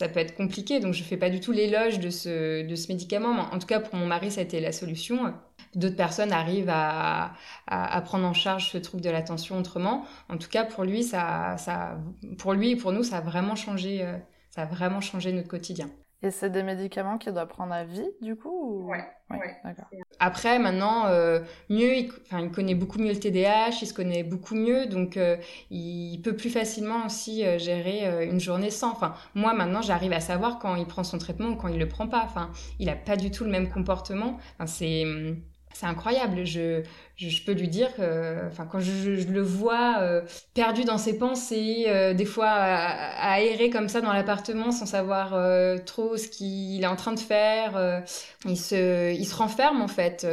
ça 0.00 0.08
peut 0.08 0.18
être 0.20 0.34
compliqué. 0.34 0.80
Donc 0.80 0.94
je 0.94 1.02
ne 1.02 1.04
fais 1.04 1.16
pas 1.16 1.30
du 1.30 1.40
tout 1.40 1.52
l'éloge 1.52 2.00
de 2.00 2.10
ce, 2.10 2.62
médicament. 2.88 3.34
Mais 3.34 3.54
en 3.54 3.58
tout 3.58 3.66
cas, 3.66 3.80
pour 3.80 3.94
mon 3.96 4.06
mari, 4.06 4.30
ça 4.30 4.40
a 4.40 4.44
été 4.44 4.60
la 4.60 4.72
solution. 4.72 5.34
D'autres 5.74 5.96
personnes 5.96 6.32
arrivent 6.32 6.70
à, 6.70 7.34
à, 7.68 8.00
prendre 8.00 8.26
en 8.26 8.32
charge 8.32 8.70
ce 8.70 8.78
trouble 8.78 9.02
de 9.02 9.10
l'attention 9.10 9.58
autrement. 9.58 10.04
En 10.28 10.36
tout 10.36 10.48
cas, 10.48 10.64
pour 10.64 10.84
lui, 10.84 11.04
ça, 11.04 11.56
ça, 11.58 11.98
pour 12.38 12.54
lui 12.54 12.70
et 12.70 12.76
pour 12.76 12.92
nous, 12.92 13.04
ça 13.04 13.18
a 13.18 13.20
vraiment 13.20 13.54
changé, 13.54 14.02
euh, 14.02 14.16
ça 14.50 14.62
a 14.62 14.66
vraiment 14.66 15.00
changé 15.00 15.32
notre 15.32 15.48
quotidien. 15.48 15.90
Et 16.22 16.30
c'est 16.30 16.50
des 16.50 16.62
médicaments 16.62 17.16
qu'il 17.16 17.32
doit 17.32 17.46
prendre 17.46 17.72
à 17.72 17.84
vie, 17.84 18.08
du 18.20 18.36
coup 18.36 18.50
ou... 18.50 18.90
Ouais, 18.90 19.02
ouais, 19.30 19.56
d'accord. 19.64 19.86
Après, 20.18 20.58
maintenant, 20.58 21.06
euh, 21.06 21.40
mieux, 21.70 21.96
il, 21.96 22.12
il, 22.38 22.50
connaît 22.50 22.74
beaucoup 22.74 22.98
mieux 22.98 23.12
le 23.12 23.18
TDAH, 23.18 23.78
il 23.80 23.86
se 23.86 23.94
connaît 23.94 24.22
beaucoup 24.22 24.54
mieux, 24.54 24.84
donc 24.84 25.16
euh, 25.16 25.38
il 25.70 26.20
peut 26.22 26.36
plus 26.36 26.50
facilement 26.50 27.06
aussi 27.06 27.46
euh, 27.46 27.58
gérer 27.58 28.28
une 28.28 28.38
journée 28.38 28.70
sans. 28.70 28.92
Enfin, 28.92 29.14
moi, 29.34 29.54
maintenant, 29.54 29.80
j'arrive 29.80 30.12
à 30.12 30.20
savoir 30.20 30.58
quand 30.58 30.76
il 30.76 30.86
prend 30.86 31.04
son 31.04 31.16
traitement 31.16 31.48
ou 31.48 31.56
quand 31.56 31.68
il 31.68 31.78
le 31.78 31.88
prend 31.88 32.06
pas. 32.06 32.22
Enfin, 32.22 32.50
il 32.78 32.90
a 32.90 32.96
pas 32.96 33.16
du 33.16 33.30
tout 33.30 33.44
le 33.44 33.50
même 33.50 33.70
comportement. 33.70 34.36
Enfin, 34.58 34.66
c'est 34.66 35.04
hum, 35.04 35.40
c'est 35.72 35.86
incroyable. 35.86 36.44
Je, 36.44 36.82
je, 37.16 37.42
peux 37.44 37.52
lui 37.52 37.68
dire 37.68 37.94
que, 37.94 38.46
enfin, 38.48 38.66
quand 38.66 38.80
je, 38.80 39.10
le 39.30 39.40
vois 39.40 39.98
euh, 40.00 40.22
perdu 40.54 40.84
dans 40.84 40.98
ses 40.98 41.16
pensées, 41.18 41.84
euh, 41.86 42.12
des 42.14 42.24
fois 42.24 42.48
à, 42.48 43.32
aérer 43.32 43.70
comme 43.70 43.88
ça 43.88 44.00
dans 44.00 44.12
l'appartement 44.12 44.72
sans 44.72 44.86
savoir 44.86 45.34
euh, 45.34 45.78
trop 45.78 46.16
ce 46.16 46.28
qu'il 46.28 46.82
est 46.82 46.86
en 46.86 46.96
train 46.96 47.12
de 47.12 47.20
faire, 47.20 48.02
il 48.46 48.56
se, 48.56 49.12
il 49.12 49.24
se 49.24 49.34
renferme 49.34 49.80
en 49.80 49.88
fait. 49.88 50.26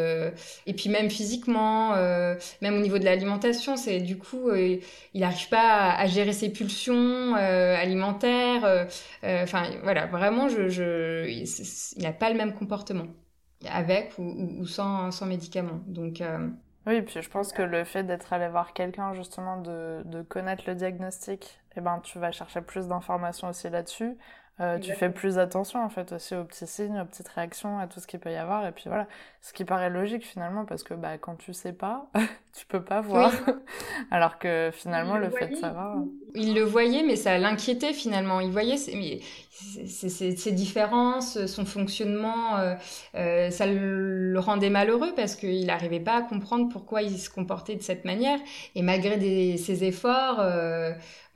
et 0.65 0.73
puis 0.73 0.89
même 0.89 1.09
physiquement, 1.09 1.95
même 2.61 2.75
au 2.75 2.79
niveau 2.79 2.97
de 2.97 3.05
l'alimentation, 3.05 3.77
c'est 3.77 3.99
du 3.99 4.17
coup, 4.17 4.51
il 4.53 4.81
n'arrive 5.21 5.49
pas 5.49 5.91
à, 5.91 6.07
gérer 6.07 6.33
ses 6.33 6.49
pulsions 6.49 7.35
alimentaires. 7.35 8.87
Enfin, 9.23 9.69
voilà, 9.83 10.07
vraiment, 10.07 10.49
je, 10.49 10.67
je, 10.69 11.27
il 11.27 12.03
n'a 12.03 12.11
pas 12.11 12.29
le 12.29 12.37
même 12.37 12.53
comportement 12.53 13.07
avec 13.65 14.13
ou, 14.17 14.65
sans, 14.65 15.11
sans 15.11 15.25
médicaments. 15.25 15.81
Donc, 15.87 16.21
euh, 16.21 16.49
Oui, 16.85 17.01
puis 17.01 17.21
je 17.21 17.29
pense 17.29 17.51
que 17.51 17.61
le 17.61 17.83
fait 17.83 18.03
d'être 18.03 18.31
allé 18.33 18.47
voir 18.47 18.73
quelqu'un, 18.73 19.13
justement, 19.13 19.61
de, 19.61 20.03
de, 20.05 20.21
connaître 20.21 20.63
le 20.67 20.75
diagnostic, 20.75 21.59
eh 21.75 21.81
ben, 21.81 21.99
tu 21.99 22.19
vas 22.19 22.31
chercher 22.31 22.61
plus 22.61 22.87
d'informations 22.87 23.49
aussi 23.49 23.69
là-dessus. 23.69 24.17
Euh, 24.59 24.79
tu 24.79 24.91
fais 24.93 25.11
plus 25.11 25.37
attention 25.37 25.83
en 25.83 25.89
fait 25.89 26.11
aussi 26.13 26.35
aux 26.35 26.43
petits 26.43 26.65
signes, 26.65 26.99
aux 26.99 27.05
petites 27.05 27.27
réactions, 27.27 27.77
à 27.77 27.85
tout 27.85 27.99
ce 27.99 28.07
qu'il 28.07 28.19
peut 28.19 28.31
y 28.31 28.35
avoir. 28.35 28.65
Et 28.65 28.71
puis 28.71 28.85
voilà, 28.87 29.07
ce 29.41 29.53
qui 29.53 29.65
paraît 29.65 29.91
logique 29.91 30.25
finalement 30.25 30.65
parce 30.65 30.81
que 30.81 30.95
bah, 30.95 31.19
quand 31.19 31.35
tu 31.35 31.53
sais 31.53 31.73
pas, 31.73 32.07
tu 32.57 32.65
peux 32.65 32.81
pas 32.81 33.01
voir. 33.01 33.31
Alors 34.11 34.39
que 34.39 34.71
finalement, 34.73 35.17
le, 35.17 35.29
fait 35.29 35.49
de 35.49 35.55
savoir. 35.55 35.97
Il 36.33 36.55
le 36.55 36.63
voyait, 36.63 37.03
mais 37.03 37.15
ça 37.15 37.37
l'inquiétait 37.37 37.93
finalement. 37.93 38.39
Il 38.39 38.51
voyait 38.51 38.77
ses, 38.77 39.21
ses, 40.09 40.51
différences, 40.51 41.45
son 41.45 41.65
fonctionnement, 41.65 42.57
euh, 42.57 42.73
euh, 43.15 43.51
ça 43.51 43.67
le 43.67 44.39
rendait 44.39 44.71
malheureux 44.71 45.13
parce 45.15 45.35
qu'il 45.35 45.67
n'arrivait 45.67 45.99
pas 45.99 46.17
à 46.17 46.21
comprendre 46.23 46.67
pourquoi 46.69 47.03
il 47.03 47.19
se 47.19 47.29
comportait 47.29 47.75
de 47.75 47.83
cette 47.83 48.05
manière. 48.05 48.39
Et 48.73 48.81
malgré 48.81 49.17
des, 49.17 49.57
ses 49.57 49.83
efforts, 49.83 50.41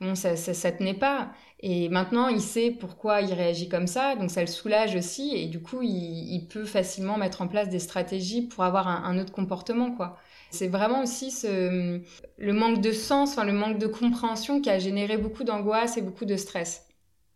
bon, 0.02 0.14
ça, 0.14 0.36
ça, 0.36 0.54
ça 0.54 0.72
tenait 0.72 0.94
pas. 0.94 1.32
Et 1.60 1.88
maintenant, 1.88 2.28
il 2.28 2.40
sait 2.40 2.72
pourquoi 2.72 3.20
il 3.20 3.32
réagit 3.32 3.68
comme 3.68 3.86
ça, 3.86 4.16
donc 4.16 4.30
ça 4.30 4.40
le 4.40 4.48
soulage 4.48 4.96
aussi, 4.96 5.32
et 5.36 5.46
du 5.46 5.62
coup, 5.62 5.80
il, 5.82 6.46
peut 6.48 6.64
facilement 6.64 7.16
mettre 7.18 7.40
en 7.40 7.48
place 7.48 7.68
des 7.68 7.78
stratégies 7.78 8.42
pour 8.42 8.64
avoir 8.64 8.88
un, 8.88 9.18
autre 9.18 9.32
comportement, 9.32 9.92
quoi. 9.92 10.18
C'est 10.50 10.68
vraiment 10.68 11.02
aussi 11.02 11.30
ce, 11.30 12.00
le 12.36 12.52
manque 12.52 12.80
de 12.82 12.92
sens, 12.92 13.32
enfin 13.32 13.44
le 13.44 13.52
manque 13.52 13.78
de 13.78 13.86
compréhension 13.86 14.60
qui 14.60 14.70
a 14.70 14.78
généré 14.78 15.16
beaucoup 15.16 15.44
d'angoisse 15.44 15.96
et 15.96 16.02
beaucoup 16.02 16.26
de 16.26 16.36
stress. 16.36 16.88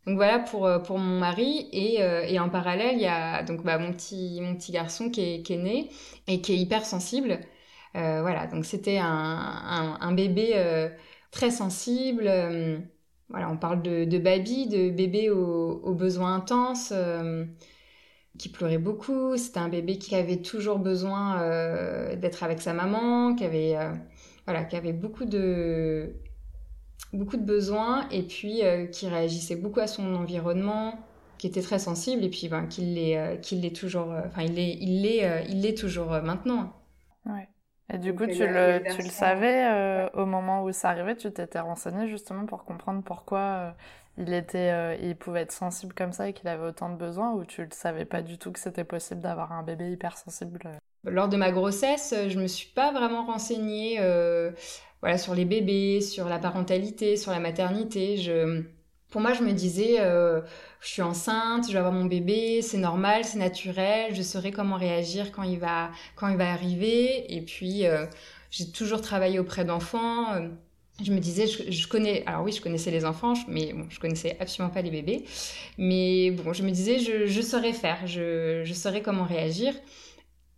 Donc 0.07 0.17
voilà 0.17 0.39
pour, 0.39 0.67
euh, 0.67 0.79
pour 0.79 0.99
mon 0.99 1.19
mari. 1.19 1.69
Et, 1.73 2.03
euh, 2.03 2.23
et 2.27 2.39
en 2.39 2.49
parallèle, 2.49 2.97
il 2.97 3.03
y 3.03 3.07
a 3.07 3.43
donc 3.43 3.63
bah, 3.65 3.79
mon, 3.79 3.93
petit, 3.93 4.41
mon 4.43 4.55
petit 4.55 4.73
garçon 4.73 5.11
qui 5.11 5.21
est, 5.23 5.51
né 5.51 5.91
et 6.29 6.41
qui 6.41 6.53
est 6.53 6.57
hyper 6.57 6.85
sensible. 6.85 7.41
Euh, 7.97 8.21
voilà, 8.23 8.47
donc 8.47 8.65
c'était 8.67 8.99
un, 8.99 9.97
un, 10.01 10.13
bébé 10.13 10.91
très 11.37 11.51
sensible 11.51 12.29
voilà, 13.29 13.51
on 13.51 13.57
parle 13.57 13.83
de, 13.83 14.05
de 14.05 14.19
baby, 14.19 14.69
de 14.69 14.91
bébé 14.91 15.31
aux, 15.31 15.95
besoins 15.95 16.35
intenses, 16.37 16.93
euh, 16.95 17.45
qui 18.39 18.49
pleurait 18.49 18.79
beaucoup. 18.79 19.37
C'était 19.37 19.59
un 19.59 19.69
bébé 19.69 19.99
qui 19.99 20.15
avait 20.15 20.43
toujours 20.43 20.79
besoin 20.79 21.41
euh, 21.43 22.17
d'être 22.17 22.43
avec 22.45 22.61
sa 22.63 22.73
maman, 22.73 23.35
qui 23.35 23.45
avait, 23.45 23.77
euh, 23.77 23.93
voilà, 24.47 24.65
qui 24.65 24.77
avait 24.77 24.93
beaucoup 24.93 25.25
de, 25.25 26.15
beaucoup 27.13 27.37
de 27.37 27.45
besoins 27.45 28.09
et 28.11 28.23
puis 28.23 28.63
qui 28.93 29.09
réagissait 29.09 29.57
beaucoup 29.57 29.81
à 29.81 29.89
son 29.89 30.15
environnement, 30.15 31.01
qui 31.39 31.49
était 31.49 31.63
très 31.63 31.81
sensible 31.81 32.25
et 32.25 32.31
puis 32.31 32.49
ben, 32.49 32.67
qu'il 32.67 32.95
l'est, 32.95 33.41
qu'il 33.41 33.61
l'est 33.63 33.75
toujours, 33.75 34.09
enfin 34.27 34.43
il 34.43 34.55
l'est, 34.55 34.79
il 34.81 35.03
l'est, 35.03 35.47
il 35.49 35.63
l'est 35.63 35.77
toujours 35.77 36.11
maintenant. 36.23 36.73
Ouais. 37.25 37.49
Et 37.93 37.99
du 37.99 38.15
coup, 38.15 38.27
tu 38.27 38.47
le, 38.47 38.85
tu 38.89 39.03
le 39.03 39.09
savais 39.09 39.65
euh, 39.65 40.09
au 40.15 40.27
moment 40.27 40.65
où 40.65 40.73
ça 40.73 40.91
arrivait, 40.91 41.17
tu 41.17 41.31
t'étais 41.33 41.61
renseigné 41.61 42.09
justement 42.09 42.45
pour 42.45 42.65
comprendre 42.65 43.03
pourquoi 43.05 43.39
euh, 43.39 43.71
il 44.19 44.33
était, 44.33 44.73
euh, 44.73 44.97
il 45.01 45.15
pouvait 45.15 45.43
être 45.43 45.53
sensible 45.53 45.95
comme 45.95 46.13
ça 46.13 46.29
et 46.29 46.33
qu'il 46.33 46.49
avait 46.49 46.67
autant 46.67 46.91
de 46.91 46.97
besoins, 46.97 47.33
ou 47.33 47.45
tu 47.45 47.61
ne 47.61 47.71
savais 47.71 48.05
pas 48.05 48.23
du 48.23 48.39
tout 48.39 48.51
que 48.51 48.59
c'était 48.59 48.85
possible 48.85 49.21
d'avoir 49.21 49.53
un 49.53 49.63
bébé 49.63 49.93
hypersensible 49.93 50.61
Lors 51.05 51.29
de 51.29 51.37
ma 51.37 51.53
grossesse, 51.53 52.13
je 52.27 52.41
me 52.41 52.49
suis 52.49 52.71
pas 52.71 52.91
vraiment 52.91 53.25
renseignée, 53.25 54.01
voilà, 55.01 55.19
sur 55.19 55.37
les 55.37 55.45
bébés, 55.45 56.01
sur 56.01 56.29
la 56.29 56.41
parentalité, 56.41 57.17
sur 57.17 57.31
la 57.31 57.39
maternité. 57.39 58.17
Je 58.17 58.65
pour 59.11 59.21
moi, 59.21 59.33
je 59.35 59.43
me 59.43 59.53
disais, 59.53 60.01
euh, 60.01 60.41
je 60.81 60.89
suis 60.89 61.03
enceinte, 61.03 61.67
je 61.69 61.73
vais 61.73 61.79
avoir 61.79 61.93
mon 61.93 62.07
bébé, 62.07 62.61
c'est 62.63 62.79
normal, 62.79 63.25
c'est 63.25 63.39
naturel, 63.39 64.15
je 64.15 64.23
saurai 64.23 64.51
comment 64.51 64.77
réagir 64.77 65.31
quand 65.33 65.45
il 65.45 65.59
va, 65.59 65.91
quand 66.17 66.29
il 66.29 66.37
va 66.37 66.51
arriver. 66.53 67.33
Et 67.35 67.41
puis, 67.41 67.87
euh, 67.87 68.07
j'ai 68.51 68.71
toujours 68.71 69.01
travaillé 69.01 69.39
auprès 69.39 69.65
d'enfants. 69.65 70.35
Euh, 70.35 70.49
je 71.05 71.13
me 71.13 71.21
disais, 71.21 71.47
je, 71.47 71.89
connais, 71.89 72.25
alors 72.27 72.43
oui, 72.43 72.53
je 72.53 72.61
connaissais 72.61 72.91
les 72.91 73.05
enfants, 73.05 73.35
mais 73.49 73.73
bon, 73.75 73.87
je 73.91 74.01
connaissais 74.01 74.37
absolument 74.41 74.73
pas 74.73 74.83
les 74.83 74.91
bébés. 74.91 75.25
Mais 75.79 76.31
bon, 76.33 76.53
je 76.53 76.63
me 76.63 76.71
disais, 76.71 76.99
je, 76.99 77.27
je 77.27 77.41
saurais 77.43 77.75
faire, 77.75 78.07
je, 78.07 78.63
je 78.65 78.75
saurais 78.75 79.03
comment 79.03 79.25
réagir. 79.25 79.75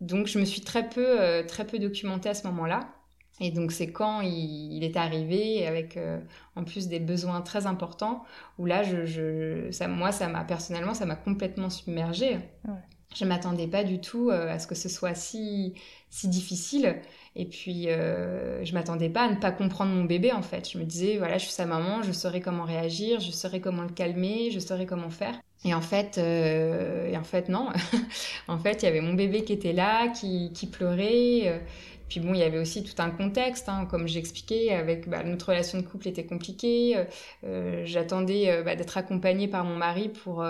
Donc, 0.01 0.27
je 0.29 0.39
me 0.39 0.45
suis 0.45 0.61
très 0.63 0.89
peu, 0.89 1.45
très 1.49 1.67
peu 1.67 1.79
documentée 1.79 2.29
à 2.29 2.35
ce 2.35 2.47
moment-là. 2.47 2.89
Et 3.41 3.51
donc 3.51 3.73
c'est 3.73 3.93
quand 3.93 4.21
il, 4.21 4.83
est 4.83 4.97
arrivé 4.97 5.67
avec 5.67 5.97
euh, 5.97 6.19
en 6.57 6.65
plus 6.65 6.89
des 6.89 7.01
besoins 7.01 7.41
très 7.41 7.67
importants 7.67 8.25
où 8.59 8.67
là 8.67 8.83
je, 8.83 9.07
je 9.07 9.71
ça 9.71 9.87
moi 9.89 10.13
ça 10.13 10.29
m'a 10.29 10.45
personnellement 10.45 10.95
ça 10.95 11.07
m'a 11.07 11.17
complètement 11.17 11.71
submergée. 11.71 12.39
Ouais. 12.67 12.75
Je 13.15 13.25
m'attendais 13.25 13.67
pas 13.67 13.85
du 13.85 14.01
tout 14.01 14.31
euh, 14.31 14.53
à 14.53 14.59
ce 14.59 14.67
que 14.67 14.75
ce 14.75 14.89
soit 14.89 15.15
si 15.15 15.75
si 16.11 16.29
difficile 16.29 17.01
et 17.37 17.47
puis 17.47 17.89
euh, 17.89 18.65
je 18.65 18.75
m'attendais 18.75 19.09
pas 19.09 19.23
à 19.23 19.31
ne 19.31 19.37
pas 19.37 19.51
comprendre 19.53 19.93
mon 19.93 20.05
bébé 20.05 20.33
en 20.33 20.43
fait. 20.43 20.69
Je 20.71 20.79
me 20.79 20.85
disais 20.85 21.17
voilà 21.19 21.39
je 21.39 21.45
suis 21.45 21.53
sa 21.53 21.65
maman, 21.67 22.03
je 22.03 22.13
saurais 22.13 22.41
comment 22.41 22.65
réagir, 22.65 23.21
je 23.21 23.31
saurais 23.31 23.61
comment 23.61 23.83
le 23.83 23.91
calmer, 23.91 24.51
je 24.51 24.59
saurais 24.59 24.87
comment 24.87 25.11
faire. 25.11 25.41
Et 25.65 25.75
en 25.75 25.81
fait, 25.81 26.19
euh, 26.19 27.09
et 27.09 27.17
en 27.17 27.25
fait 27.25 27.49
non. 27.49 27.69
en 28.49 28.59
fait, 28.59 28.83
il 28.83 28.87
y 28.87 28.89
avait 28.89 29.01
mon 29.01 29.15
bébé 29.15 29.43
qui 29.45 29.53
était 29.53 29.73
là, 29.73 30.09
qui, 30.09 30.53
qui 30.53 30.67
pleurait. 30.67 31.63
Puis 32.09 32.21
bon, 32.21 32.33
il 32.35 32.41
y 32.41 32.43
avait 32.43 32.59
aussi 32.59 32.83
tout 32.83 33.01
un 33.03 33.11
contexte, 33.11 33.69
hein, 33.69 33.87
comme 33.87 34.09
j'expliquais, 34.09 34.71
avec 34.71 35.09
bah, 35.09 35.23
notre 35.25 35.51
relation 35.51 35.79
de 35.79 35.85
couple 35.87 36.09
était 36.09 36.25
compliquée. 36.25 36.97
Euh, 36.97 37.05
euh 37.45 37.83
J'attendais 37.85 38.51
euh, 38.51 38.63
bah, 38.63 38.77
d'être 38.77 38.97
accompagnée 38.97 39.49
par 39.49 39.65
mon 39.65 39.77
mari 39.77 40.09
pour 40.09 40.45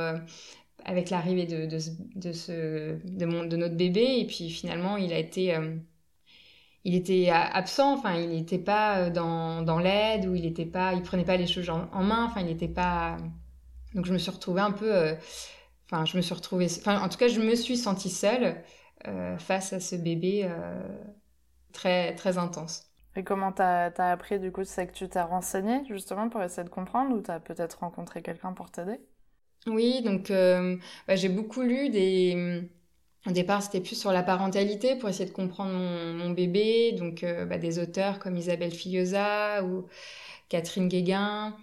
avec 0.85 1.11
l'arrivée 1.11 1.47
de, 1.47 1.67
de, 1.67 2.33
ce, 2.33 2.97
de, 3.05 3.47
de 3.47 3.57
notre 3.57 3.77
bébé. 3.77 4.21
Et 4.21 4.27
puis 4.27 4.51
finalement, 4.51 4.97
il 4.97 5.13
a 5.13 5.19
été 5.19 5.57
il 6.85 6.95
était 6.95 7.29
absent, 7.31 7.95
enfin 7.95 8.15
il 8.15 8.31
n'était 8.31 8.59
pas 8.59 9.11
dans, 9.11 9.63
dans 9.63 9.79
l'aide 9.79 10.27
ou 10.27 10.35
il 10.35 10.47
était 10.47 10.65
pas, 10.65 10.95
il 10.95 11.03
prenait 11.03 11.25
pas 11.25 11.37
les 11.37 11.47
choses 11.47 11.69
en, 11.71 12.03
main, 12.03 12.25
enfin 12.25 12.41
il 12.41 12.47
n'était 12.47 12.69
pas. 12.69 13.17
Donc 13.95 14.07
je 14.07 14.13
me 14.13 14.19
suis 14.19 14.31
retrouvée 14.31 14.61
un 14.61 14.71
peu, 14.71 15.15
enfin 15.91 16.05
je 16.05 16.17
me 16.17 16.23
suis 16.23 16.35
retrouvée, 16.35 16.67
enfin 16.79 17.01
en 17.03 17.09
tout 17.09 17.19
cas 17.19 17.29
je 17.29 17.41
me 17.41 17.55
suis 17.57 17.77
sentie 17.77 18.11
seule 18.11 18.63
face 19.39 19.73
à 19.73 19.81
ce 19.81 19.97
bébé 19.97 20.49
très, 21.79 22.15
très 22.17 22.39
intense. 22.39 22.85
Et 23.15 23.23
comment 23.23 23.53
t'as 23.53 23.91
as 23.97 24.11
appris 24.11 24.39
du 24.41 24.51
coup 24.51 24.65
C'est 24.65 24.87
que 24.87 24.93
tu 24.93 25.09
t'es 25.09 25.21
renseigné 25.21 25.85
justement 25.89 26.29
pour 26.29 26.43
essayer 26.43 26.65
de 26.65 26.69
comprendre 26.69 27.15
ou 27.17 27.21
t'as 27.21 27.39
peut-être 27.39 27.81
rencontré 27.81 28.21
quelqu'un 28.21 28.53
pour 28.53 28.71
t'aider? 28.71 29.01
Oui, 29.67 30.03
donc 30.03 30.31
euh, 30.31 30.77
bah, 31.07 31.15
j'ai 31.15 31.29
beaucoup 31.29 31.63
lu 31.63 31.89
des. 31.91 32.69
Au 33.27 33.33
départ, 33.33 33.63
c'était 33.63 33.81
plus 33.81 33.99
sur 33.99 34.13
la 34.13 34.23
parentalité 34.23 34.97
pour 34.97 35.09
essayer 35.09 35.29
de 35.29 35.35
comprendre 35.35 35.73
mon, 35.73 36.31
bébé, 36.31 36.93
donc 36.93 37.23
euh, 37.23 37.45
bah, 37.45 37.59
des 37.59 37.79
auteurs 37.79 38.19
comme 38.19 38.37
Isabelle 38.37 38.71
Fillosa 38.73 39.63
ou 39.65 39.87
Catherine 40.49 40.89
Guéguin. 40.89 41.57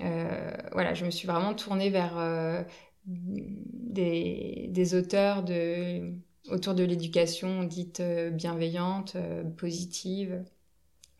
Euh, 0.00 0.50
voilà, 0.72 0.94
je 0.94 1.04
me 1.04 1.10
suis 1.10 1.28
vraiment 1.28 1.54
tournée 1.54 1.90
vers 1.90 2.16
des, 3.06 4.66
des 4.70 4.94
auteurs 4.94 5.42
de 5.42 6.14
autour 6.50 6.74
de 6.74 6.84
l'éducation 6.84 7.64
dite 7.64 8.00
euh, 8.00 8.30
bienveillante, 8.30 9.14
euh, 9.16 9.44
positive. 9.44 10.42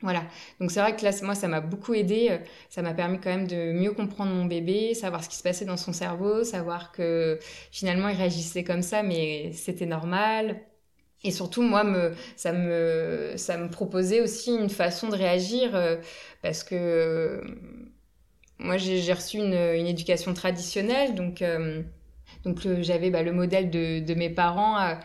Voilà. 0.00 0.24
Donc 0.60 0.72
c'est 0.72 0.80
vrai 0.80 0.96
que 0.96 1.04
là, 1.04 1.12
moi, 1.22 1.36
ça 1.36 1.46
m'a 1.46 1.60
beaucoup 1.60 1.94
aidé. 1.94 2.40
Ça 2.70 2.82
m'a 2.82 2.92
permis 2.92 3.20
quand 3.20 3.30
même 3.30 3.46
de 3.46 3.72
mieux 3.72 3.92
comprendre 3.92 4.32
mon 4.32 4.46
bébé, 4.46 4.94
savoir 4.94 5.22
ce 5.22 5.28
qui 5.28 5.36
se 5.36 5.44
passait 5.44 5.64
dans 5.64 5.76
son 5.76 5.92
cerveau, 5.92 6.42
savoir 6.42 6.90
que 6.90 7.38
finalement, 7.70 8.08
il 8.08 8.16
réagissait 8.16 8.64
comme 8.64 8.82
ça, 8.82 9.04
mais 9.04 9.52
c'était 9.52 9.86
normal. 9.86 10.60
Et 11.24 11.30
surtout, 11.30 11.62
moi, 11.62 11.84
ça, 12.36 12.52
me, 12.52 13.34
ça 13.36 13.56
me 13.58 13.70
proposait 13.70 14.20
aussi 14.20 14.52
une 14.56 14.70
façon 14.70 15.08
de 15.08 15.14
réagir 15.14 15.76
euh, 15.76 15.96
parce 16.42 16.64
que 16.64 17.40
moi, 18.58 18.76
j'ai 18.76 19.12
reçu 19.12 19.38
une, 19.38 19.54
une, 19.54 19.86
éducation 19.86 20.34
traditionnelle, 20.34 21.14
donc 21.14 21.42
Donc 22.44 22.60
j'avais 22.80 23.10
bah, 23.10 23.22
le 23.22 23.32
modèle 23.32 23.70
de, 23.70 24.00
de 24.00 24.14
mes 24.14 24.30
parents 24.30 24.96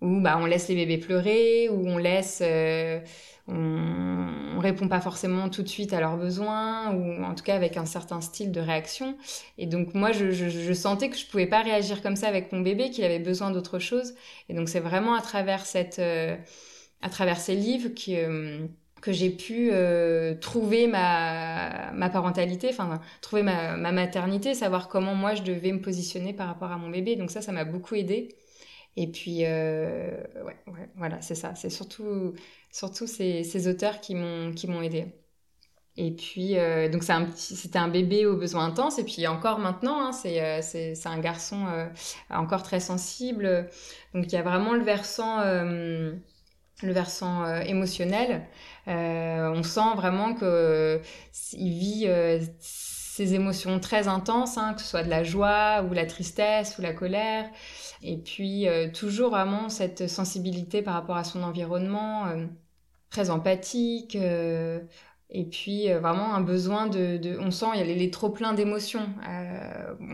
où 0.00 0.20
bah, 0.20 0.38
on 0.40 0.46
laisse 0.46 0.68
les 0.68 0.74
bébés 0.74 0.98
pleurer, 0.98 1.68
où 1.68 1.86
on 1.86 1.98
laisse, 1.98 2.40
euh, 2.42 3.00
on, 3.48 4.58
répond 4.58 4.88
pas 4.88 5.00
forcément 5.00 5.48
tout 5.48 5.62
de 5.62 5.68
suite 5.68 5.92
à 5.92 6.00
leurs 6.00 6.16
besoins, 6.16 6.92
ou 6.94 7.24
en 7.24 7.34
tout 7.34 7.44
cas 7.44 7.54
avec 7.54 7.76
un 7.76 7.86
certain 7.86 8.20
style 8.20 8.52
de 8.52 8.60
réaction. 8.60 9.16
Et 9.58 9.66
donc 9.66 9.94
moi, 9.94 10.12
je, 10.12 10.30
je, 10.30 10.48
je 10.48 10.72
sentais 10.72 11.08
que 11.10 11.16
je 11.16 11.26
pouvais 11.26 11.46
pas 11.46 11.62
réagir 11.62 12.02
comme 12.02 12.16
ça 12.16 12.28
avec 12.28 12.52
mon 12.52 12.60
bébé, 12.60 12.90
qu'il 12.90 13.04
avait 13.04 13.18
besoin 13.18 13.50
d'autre 13.50 13.78
chose. 13.78 14.14
Et 14.48 14.54
donc 14.54 14.68
c'est 14.68 14.80
vraiment 14.80 15.14
à 15.14 15.22
travers 15.22 15.64
cette, 15.66 15.98
euh, 15.98 16.36
à 17.02 17.08
travers 17.10 17.40
ces 17.40 17.54
livres 17.54 17.90
qui 17.90 18.16
euh, 18.16 18.66
que 19.00 19.12
j'ai 19.12 19.30
pu 19.30 19.70
euh, 19.72 20.34
trouver 20.34 20.86
ma, 20.86 21.92
parentalité, 22.12 22.68
enfin 22.70 23.00
trouver 23.20 23.42
ma, 23.42 23.76
ma 23.76 23.92
maternité, 23.92 24.54
savoir 24.54 24.88
comment 24.88 25.14
moi 25.14 25.34
je 25.34 25.42
devais 25.42 25.72
me 25.72 25.80
positionner 25.80 26.32
par 26.32 26.48
rapport 26.48 26.70
à 26.70 26.76
mon 26.76 26.90
bébé. 26.90 27.16
Donc 27.16 27.30
ça, 27.30 27.42
ça 27.42 27.52
m'a 27.52 27.64
beaucoup 27.64 27.94
aidé. 27.94 28.36
Et 28.96 29.06
puis, 29.06 29.44
euh, 29.44 30.22
ouais, 30.44 30.56
voilà, 30.96 31.20
c'est 31.22 31.34
ça. 31.34 31.54
C'est 31.54 31.70
surtout, 31.70 32.34
surtout 32.70 33.06
ces, 33.06 33.68
auteurs 33.68 34.00
qui 34.00 34.14
m'ont, 34.14 34.52
qui 34.52 34.66
aidé. 34.82 35.06
Et 35.96 36.12
puis, 36.12 36.56
euh, 36.58 36.88
donc 36.88 37.02
c'est 37.02 37.12
un 37.12 37.28
c'était 37.34 37.78
un 37.78 37.88
bébé 37.88 38.26
aux 38.26 38.36
besoins 38.36 38.66
intenses. 38.66 38.98
Et 38.98 39.04
puis 39.04 39.26
encore 39.26 39.58
maintenant, 39.58 40.00
hein, 40.00 40.12
c'est, 40.12 40.94
un 41.06 41.18
garçon 41.20 41.66
encore 42.30 42.62
très 42.62 42.80
sensible. 42.80 43.68
Donc 44.14 44.26
il 44.26 44.32
y 44.32 44.36
a 44.36 44.42
vraiment 44.42 44.74
le 44.74 44.82
versant, 44.82 45.42
le 45.42 46.20
versant 46.82 47.60
émotionnel. 47.62 48.46
On 48.86 49.62
sent 49.62 49.94
vraiment 49.96 50.34
que 50.34 51.00
il 51.52 51.70
vit 51.70 52.06
ces 53.20 53.34
émotions 53.34 53.80
très 53.80 54.08
intenses, 54.08 54.56
hein, 54.56 54.72
que 54.74 54.80
ce 54.80 54.86
soit 54.86 55.02
de 55.02 55.10
la 55.10 55.24
joie 55.24 55.82
ou 55.82 55.92
la 55.92 56.06
tristesse 56.06 56.78
ou 56.78 56.82
la 56.82 56.94
colère. 56.94 57.50
Et 58.02 58.16
puis 58.16 58.66
euh, 58.66 58.90
toujours 58.90 59.30
vraiment 59.30 59.68
cette 59.68 60.08
sensibilité 60.08 60.80
par 60.80 60.94
rapport 60.94 61.16
à 61.16 61.24
son 61.24 61.42
environnement, 61.42 62.28
euh, 62.28 62.46
très 63.10 63.28
empathique. 63.28 64.16
Euh, 64.16 64.80
et 65.28 65.44
puis 65.44 65.92
vraiment 65.92 66.34
un 66.34 66.40
besoin 66.40 66.88
de, 66.88 67.38
on 67.38 67.50
sent 67.52 67.66
il 67.76 67.82
les, 67.82 68.10
trop 68.10 68.30
plein 68.30 68.52
d'émotions. 68.52 69.08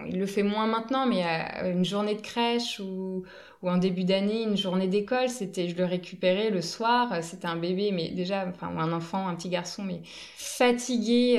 Il 0.07 0.19
le 0.19 0.27
fait 0.27 0.43
moins 0.43 0.67
maintenant, 0.67 1.07
mais 1.07 1.23
une 1.65 1.87
journée 1.87 2.17
de 2.17 2.21
crèche 2.21 2.81
ou, 2.81 3.25
ou 3.63 3.71
en 3.71 3.79
début 3.79 4.05
d'année, 4.05 4.43
une 4.43 4.57
journée 4.57 4.89
d'école, 4.89 5.29
c'était, 5.29 5.69
je 5.69 5.77
le 5.77 5.85
récupérais 5.85 6.51
le 6.51 6.63
soir. 6.63 7.23
C'était 7.23 7.47
un 7.47 7.57
bébé, 7.57 7.91
mais 7.93 8.11
déjà, 8.11 8.47
enfin 8.49 8.73
ou 8.75 8.79
un 8.81 8.93
enfant, 8.93 9.29
un 9.29 9.35
petit 9.35 9.49
garçon, 9.49 9.83
mais 9.83 10.01
fatigué 10.05 11.39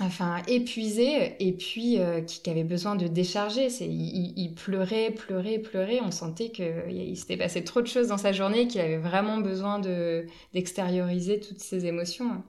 enfin 0.00 0.42
épuisé 0.46 1.36
et 1.40 1.52
puis 1.52 1.98
euh, 1.98 2.20
qui, 2.20 2.48
avait 2.50 2.64
besoin 2.64 2.96
de 2.96 3.06
décharger. 3.06 3.70
C'est, 3.70 3.88
il, 3.88 4.54
pleurait, 4.54 5.10
pleurait, 5.10 5.58
pleurait. 5.58 6.00
On 6.02 6.10
sentait 6.10 6.50
qu'il 6.50 7.16
s'était 7.16 7.36
passé 7.36 7.64
trop 7.64 7.82
de 7.82 7.86
choses 7.86 8.08
dans 8.08 8.18
sa 8.18 8.32
journée, 8.32 8.66
qu'il 8.68 8.80
avait 8.80 8.98
vraiment 8.98 9.38
besoin 9.38 9.78
de, 9.78 10.26
d'extérioriser 10.52 11.40
toutes 11.40 11.60
ses 11.60 11.86
émotions. 11.86 12.42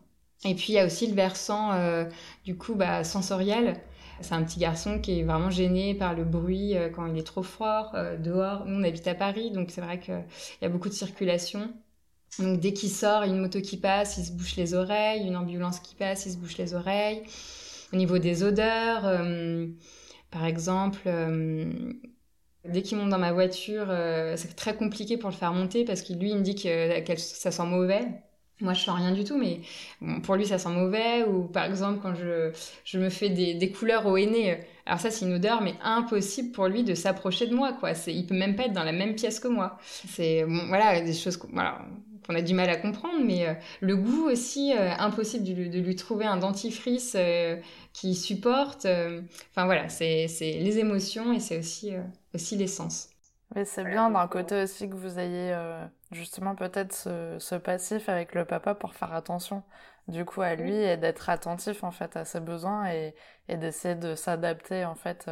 Et 0.46 0.54
puis 0.56 0.68
il 0.70 0.74
y 0.74 0.80
a 0.80 0.86
aussi 0.86 1.08
le 1.08 1.16
versant 1.16 1.72
euh, 1.74 2.06
du 2.46 2.58
coup 2.58 2.76
bah, 2.76 3.04
sensoriel. 3.04 3.80
C'est 4.22 4.34
un 4.34 4.44
petit 4.44 4.60
garçon 4.60 5.00
qui 5.00 5.20
est 5.20 5.24
vraiment 5.24 5.50
gêné 5.50 5.94
par 5.94 6.14
le 6.16 6.24
bruit 6.24 6.76
euh, 6.76 6.90
quand 6.90 7.06
il 7.06 7.18
est 7.18 7.24
trop 7.24 7.44
fort 7.44 7.92
euh, 7.96 8.18
dehors. 8.18 8.66
Nous 8.66 8.80
on 8.80 8.84
habite 8.84 9.08
à 9.08 9.16
Paris, 9.16 9.52
donc 9.52 9.70
c'est 9.72 9.82
vrai 9.82 10.00
qu'il 10.00 10.24
y 10.62 10.66
a 10.66 10.70
beaucoup 10.70 10.90
de 10.90 10.94
circulation. 10.94 11.72
Donc 12.40 12.60
dès 12.60 12.74
qu'il 12.74 12.90
sort, 12.90 13.24
une 13.24 13.40
moto 13.40 13.62
qui 13.62 13.78
passe, 13.78 14.18
il 14.18 14.26
se 14.26 14.32
bouche 14.32 14.56
les 14.56 14.74
oreilles, 14.74 15.28
une 15.28 15.36
ambulance 15.38 15.80
qui 15.80 15.96
passe, 15.96 16.26
il 16.26 16.34
se 16.34 16.38
bouche 16.38 16.58
les 16.58 16.74
oreilles. 16.74 17.24
Au 17.94 17.96
niveau 17.96 18.18
des 18.20 18.44
odeurs, 18.44 19.06
euh, 19.06 19.68
par 20.32 20.46
exemple, 20.46 21.10
dès 22.66 22.82
qu'il 22.82 22.98
monte 22.98 23.10
dans 23.10 23.18
ma 23.18 23.32
voiture, 23.32 23.88
c'est 24.36 24.56
très 24.56 24.76
compliqué 24.76 25.18
pour 25.18 25.30
le 25.30 25.36
faire 25.36 25.54
monter 25.54 25.86
parce 25.86 26.02
que 26.02 26.14
lui, 26.14 26.32
il 26.32 26.38
me 26.38 26.42
dit 26.42 26.56
que 26.56 27.16
ça 27.18 27.52
sent 27.52 27.66
mauvais. 27.66 28.06
Moi, 28.60 28.74
je 28.74 28.84
sens 28.84 28.98
rien 28.98 29.12
du 29.12 29.24
tout, 29.24 29.38
mais 29.38 29.62
pour 30.24 30.36
lui, 30.36 30.46
ça 30.46 30.58
sent 30.58 30.70
mauvais. 30.70 31.24
Ou 31.24 31.44
par 31.44 31.66
exemple, 31.66 32.00
quand 32.02 32.16
je, 32.16 32.52
je 32.84 32.98
me 32.98 33.10
fais 33.10 33.30
des, 33.30 33.54
des 33.54 33.72
couleurs 33.72 34.08
au 34.08 34.18
henné, 34.18 34.60
alors 34.88 35.00
ça, 35.00 35.12
c'est 35.12 35.26
une 35.26 35.34
odeur, 35.34 35.62
mais 35.62 35.76
impossible 35.84 36.52
pour 36.52 36.68
lui 36.68 36.84
de 36.84 36.96
s'approcher 36.96 37.48
de 37.48 37.54
moi, 37.54 37.74
quoi. 37.74 37.94
C'est, 37.94 38.14
il 38.14 38.26
peut 38.26 38.36
même 38.36 38.56
pas 38.56 38.64
être 38.66 38.74
dans 38.74 38.84
la 38.84 38.94
même 38.94 39.16
pièce 39.16 39.40
que 39.40 39.48
moi. 39.48 39.78
C'est, 40.08 40.44
bon, 40.46 40.68
voilà, 40.68 41.02
des 41.02 41.14
choses, 41.14 41.38
qu'on 41.38 41.56
a 42.36 42.42
du 42.42 42.54
mal 42.54 42.70
à 42.70 42.78
comprendre, 42.78 43.24
mais 43.24 43.48
euh, 43.48 43.54
le 43.82 43.96
goût 43.96 44.30
aussi, 44.30 44.74
euh, 44.74 44.92
impossible 44.98 45.44
de, 45.46 45.68
de, 45.68 45.80
lui 45.80 45.96
trouver 45.96 46.26
un 46.26 46.38
dentifrice 46.38 47.14
euh, 47.16 47.58
qui 47.94 48.16
supporte. 48.16 48.86
Euh, 48.86 49.22
enfin 49.52 49.66
voilà, 49.66 49.90
c'est 49.90 50.28
les 50.40 50.80
émotions 50.80 51.34
et 51.34 51.40
c'est 51.40 51.60
aussi, 51.60 51.94
euh, 51.94 52.02
aussi 52.34 52.56
l'essence. 52.56 53.10
Mais 53.56 53.66
c'est 53.66 53.84
bien 53.84 54.10
d'un 54.10 54.28
côté 54.28 54.64
aussi 54.64 54.90
que 54.90 54.96
vous 54.96 55.20
ayez 55.20 55.54
euh, 55.54 55.86
justement 56.12 56.56
peut-être 56.56 56.94
ce, 56.94 57.38
ce, 57.40 57.56
passif 57.56 58.10
avec 58.10 58.36
le 58.36 58.46
papa 58.46 58.76
pour 58.76 58.94
faire 58.94 59.14
attention 59.14 59.64
du 60.08 60.26
coup 60.26 60.42
à 60.42 60.56
lui 60.56 60.76
et 60.76 60.98
d'être 60.98 61.30
attentif 61.30 61.84
en 61.84 61.92
fait 61.92 62.18
à 62.18 62.26
ses 62.26 62.40
besoins 62.40 62.90
et, 62.92 63.16
et 63.48 63.58
d'essayer 63.58 63.96
de 63.96 64.16
s'adapter 64.16 64.86
en 64.86 64.96
fait 64.96 65.30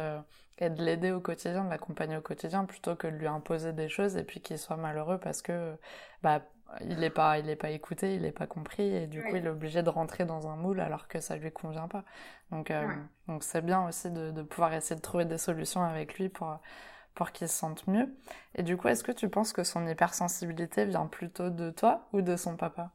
et 0.58 0.70
de 0.70 0.82
l'aider 0.82 1.12
au 1.12 1.20
quotidien, 1.20 1.64
de 1.64 1.70
l'accompagner 1.70 2.16
au 2.16 2.22
quotidien 2.22 2.64
plutôt 2.64 2.96
que 2.96 3.06
de 3.06 3.16
lui 3.16 3.26
imposer 3.26 3.72
des 3.72 3.88
choses 3.88 4.16
et 4.16 4.24
puis 4.24 4.40
qu'il 4.40 4.58
soit 4.58 4.76
malheureux 4.76 5.18
parce 5.18 5.42
que 5.42 5.76
bah 6.22 6.42
il 6.80 6.98
n'est 6.98 7.10
pas, 7.10 7.38
il 7.38 7.48
est 7.48 7.56
pas 7.56 7.70
écouté, 7.70 8.14
il 8.14 8.22
n'est 8.22 8.32
pas 8.32 8.46
compris 8.46 8.82
et 8.82 9.06
du 9.06 9.20
oui. 9.20 9.30
coup 9.30 9.36
il 9.36 9.46
est 9.46 9.50
obligé 9.50 9.82
de 9.82 9.88
rentrer 9.88 10.24
dans 10.24 10.48
un 10.48 10.56
moule 10.56 10.80
alors 10.80 11.08
que 11.08 11.20
ça 11.20 11.36
lui 11.36 11.52
convient 11.52 11.88
pas. 11.88 12.04
Donc 12.50 12.70
euh, 12.70 12.86
donc 13.28 13.44
c'est 13.44 13.62
bien 13.62 13.86
aussi 13.86 14.10
de, 14.10 14.30
de, 14.30 14.42
pouvoir 14.42 14.72
essayer 14.74 14.96
de 14.96 15.00
trouver 15.00 15.24
des 15.24 15.38
solutions 15.38 15.82
avec 15.82 16.18
lui 16.18 16.28
pour 16.28 16.58
pour 17.16 17.32
qu'il 17.32 17.48
se 17.48 17.58
sente 17.58 17.88
mieux. 17.88 18.14
Et 18.54 18.62
du 18.62 18.76
coup, 18.76 18.86
est-ce 18.88 19.02
que 19.02 19.10
tu 19.10 19.28
penses 19.28 19.52
que 19.52 19.64
son 19.64 19.88
hypersensibilité 19.88 20.84
vient 20.84 21.06
plutôt 21.06 21.50
de 21.50 21.70
toi 21.70 22.08
ou 22.12 22.22
de 22.22 22.36
son 22.36 22.56
papa? 22.56 22.92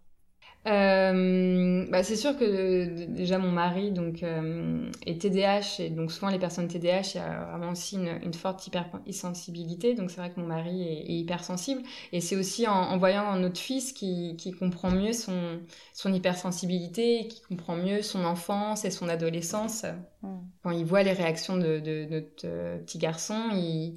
Euh, 0.68 1.88
bah 1.90 2.04
c'est 2.04 2.16
sûr 2.16 2.38
que 2.38 3.06
déjà 3.08 3.40
mon 3.40 3.50
mari 3.50 3.92
donc 3.92 4.22
euh, 4.22 4.92
est 5.08 5.20
TDAH 5.20 5.80
et 5.80 5.90
donc 5.90 6.12
souvent 6.12 6.30
les 6.30 6.38
personnes 6.38 6.68
TDAH 6.68 7.02
il 7.16 7.18
y 7.18 7.20
a 7.20 7.46
vraiment 7.46 7.72
aussi 7.72 7.96
une, 7.96 8.20
une 8.22 8.36
forte 8.36 8.68
hypersensibilité 8.68 9.96
donc 9.96 10.12
c'est 10.12 10.18
vrai 10.22 10.32
que 10.32 10.40
mon 10.40 10.46
mari 10.46 10.84
est, 10.84 11.10
est 11.10 11.18
hypersensible 11.18 11.82
et 12.12 12.22
c'est 12.22 12.36
aussi 12.36 12.68
en, 12.68 12.74
en, 12.74 12.98
voyant 13.00 13.36
notre 13.38 13.60
fils 13.60 13.92
qui, 13.92 14.36
qui 14.38 14.52
comprend 14.52 14.92
mieux 14.92 15.14
son, 15.14 15.62
son 15.94 16.14
hypersensibilité 16.14 17.28
qui 17.28 17.42
comprend 17.42 17.76
mieux 17.76 18.04
son 18.04 18.24
enfance 18.24 18.86
et 18.86 18.92
son 18.92 19.10
adolescence 19.10 19.86
mmh. 20.22 20.28
quand 20.62 20.70
il 20.70 20.86
voit 20.86 21.02
les 21.02 21.14
réactions 21.14 21.58
de, 21.58 21.80
de, 21.80 22.06
de 22.06 22.08
notre 22.12 22.46
euh, 22.46 22.78
petit 22.78 23.00
garçon 23.00 23.50
il 23.54 23.96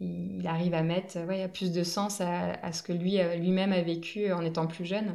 il 0.00 0.46
arrive 0.48 0.74
à 0.74 0.82
mettre 0.82 1.18
ouais, 1.26 1.46
plus 1.48 1.70
de 1.72 1.84
sens 1.84 2.20
à, 2.20 2.54
à 2.62 2.72
ce 2.72 2.82
que 2.82 2.92
lui 2.92 3.18
lui-même 3.38 3.72
a 3.72 3.82
vécu 3.82 4.32
en 4.32 4.44
étant 4.44 4.66
plus 4.66 4.84
jeune. 4.84 5.14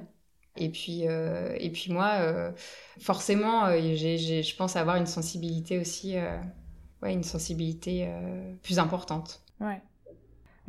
Et 0.58 0.70
puis, 0.70 1.08
euh, 1.08 1.56
et 1.60 1.70
puis 1.72 1.92
moi, 1.92 2.16
euh, 2.20 2.52
forcément, 3.00 3.66
euh, 3.66 3.80
j'ai, 3.96 4.18
j'ai, 4.18 4.44
je 4.44 4.56
pense 4.56 4.76
avoir 4.76 4.96
une 4.98 5.06
sensibilité 5.06 5.80
aussi, 5.80 6.16
ouais, 7.02 7.14
une 7.14 7.24
sensibilité 7.24 8.08
plus 8.64 8.80
importante. 8.80 9.42
Ouais. 9.60 9.82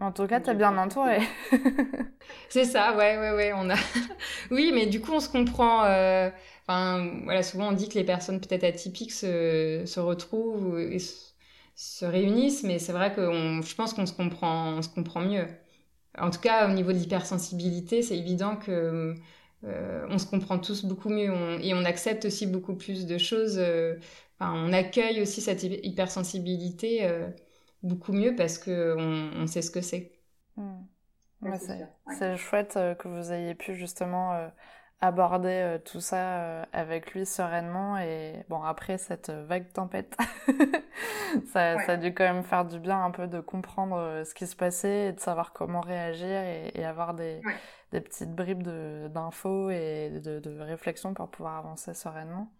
En 0.00 0.12
tout 0.12 0.26
cas, 0.28 0.40
t'es 0.40 0.54
bien 0.54 0.76
entourée. 0.78 1.20
c'est 2.48 2.64
ça, 2.64 2.96
ouais, 2.96 3.18
ouais, 3.18 3.32
ouais. 3.32 3.52
On 3.54 3.68
a. 3.68 3.74
oui, 4.50 4.70
mais 4.72 4.86
du 4.86 5.00
coup, 5.00 5.12
on 5.12 5.20
se 5.20 5.28
comprend. 5.28 5.84
Euh, 5.84 6.30
enfin, 6.66 7.10
voilà, 7.24 7.42
souvent 7.42 7.68
on 7.70 7.72
dit 7.72 7.88
que 7.88 7.94
les 7.94 8.04
personnes 8.04 8.40
peut-être 8.40 8.64
atypiques 8.64 9.12
se, 9.12 9.82
se 9.86 9.98
retrouvent 10.00 10.78
et 10.78 11.00
se, 11.00 11.32
se 11.74 12.04
réunissent, 12.04 12.62
mais 12.62 12.78
c'est 12.78 12.92
vrai 12.92 13.12
que 13.12 13.20
on, 13.22 13.62
je 13.62 13.74
pense 13.74 13.92
qu'on 13.92 14.06
se 14.06 14.12
comprend, 14.12 14.74
on 14.74 14.82
se 14.82 14.88
comprend 14.88 15.20
mieux. 15.22 15.46
En 16.18 16.30
tout 16.30 16.40
cas, 16.40 16.68
au 16.68 16.72
niveau 16.74 16.92
de 16.92 16.98
l'hypersensibilité, 16.98 18.02
c'est 18.02 18.18
évident 18.18 18.56
que 18.56 19.14
euh, 19.64 20.06
on 20.10 20.18
se 20.18 20.26
comprend 20.26 20.58
tous 20.58 20.84
beaucoup 20.84 21.08
mieux 21.08 21.32
on, 21.32 21.58
et 21.58 21.74
on 21.74 21.84
accepte 21.84 22.24
aussi 22.24 22.46
beaucoup 22.46 22.74
plus 22.74 23.06
de 23.06 23.18
choses. 23.18 23.58
Euh, 23.58 23.96
enfin, 24.38 24.52
on 24.54 24.72
accueille 24.72 25.20
aussi 25.20 25.40
cette 25.40 25.62
hypersensibilité 25.62 27.04
euh, 27.04 27.28
beaucoup 27.82 28.12
mieux 28.12 28.34
parce 28.36 28.58
que 28.58 28.94
on, 28.96 29.46
sait 29.46 29.62
ce 29.62 29.70
que 29.70 29.80
c'est. 29.80 30.12
Mmh. 30.56 30.78
Ouais, 31.42 31.58
c'est 31.58 32.30
ouais. 32.30 32.36
chouette 32.36 32.76
euh, 32.76 32.94
que 32.94 33.06
vous 33.06 33.32
ayez 33.32 33.54
pu 33.54 33.76
justement 33.76 34.32
euh, 34.34 34.48
aborder 35.00 35.48
euh, 35.48 35.78
tout 35.78 36.00
ça 36.00 36.62
avec 36.72 37.14
lui 37.14 37.24
sereinement 37.24 37.96
et 37.96 38.44
bon 38.48 38.60
après 38.64 38.98
cette 38.98 39.30
vague 39.30 39.72
tempête 39.72 40.16
ça, 41.52 41.76
ouais. 41.76 41.86
ça 41.86 41.92
a 41.92 41.96
dû 41.96 42.12
quand 42.12 42.24
même 42.24 42.42
faire 42.42 42.64
du 42.64 42.80
bien 42.80 43.04
un 43.04 43.12
peu 43.12 43.28
de 43.28 43.38
comprendre 43.38 44.24
ce 44.24 44.34
qui 44.34 44.48
se 44.48 44.56
passait 44.56 45.06
et 45.06 45.12
de 45.12 45.20
savoir 45.20 45.52
comment 45.52 45.80
réagir 45.80 46.26
et, 46.26 46.72
et 46.74 46.84
avoir 46.84 47.14
des, 47.14 47.40
ouais 47.44 47.54
des 47.92 48.00
petites 48.00 48.34
bribes 48.34 48.68
d'infos 49.08 49.70
et 49.70 50.20
de, 50.22 50.40
de 50.40 50.60
réflexion 50.60 51.14
pour 51.14 51.28
pouvoir 51.28 51.56
avancer 51.56 51.94
sereinement. 51.94 52.50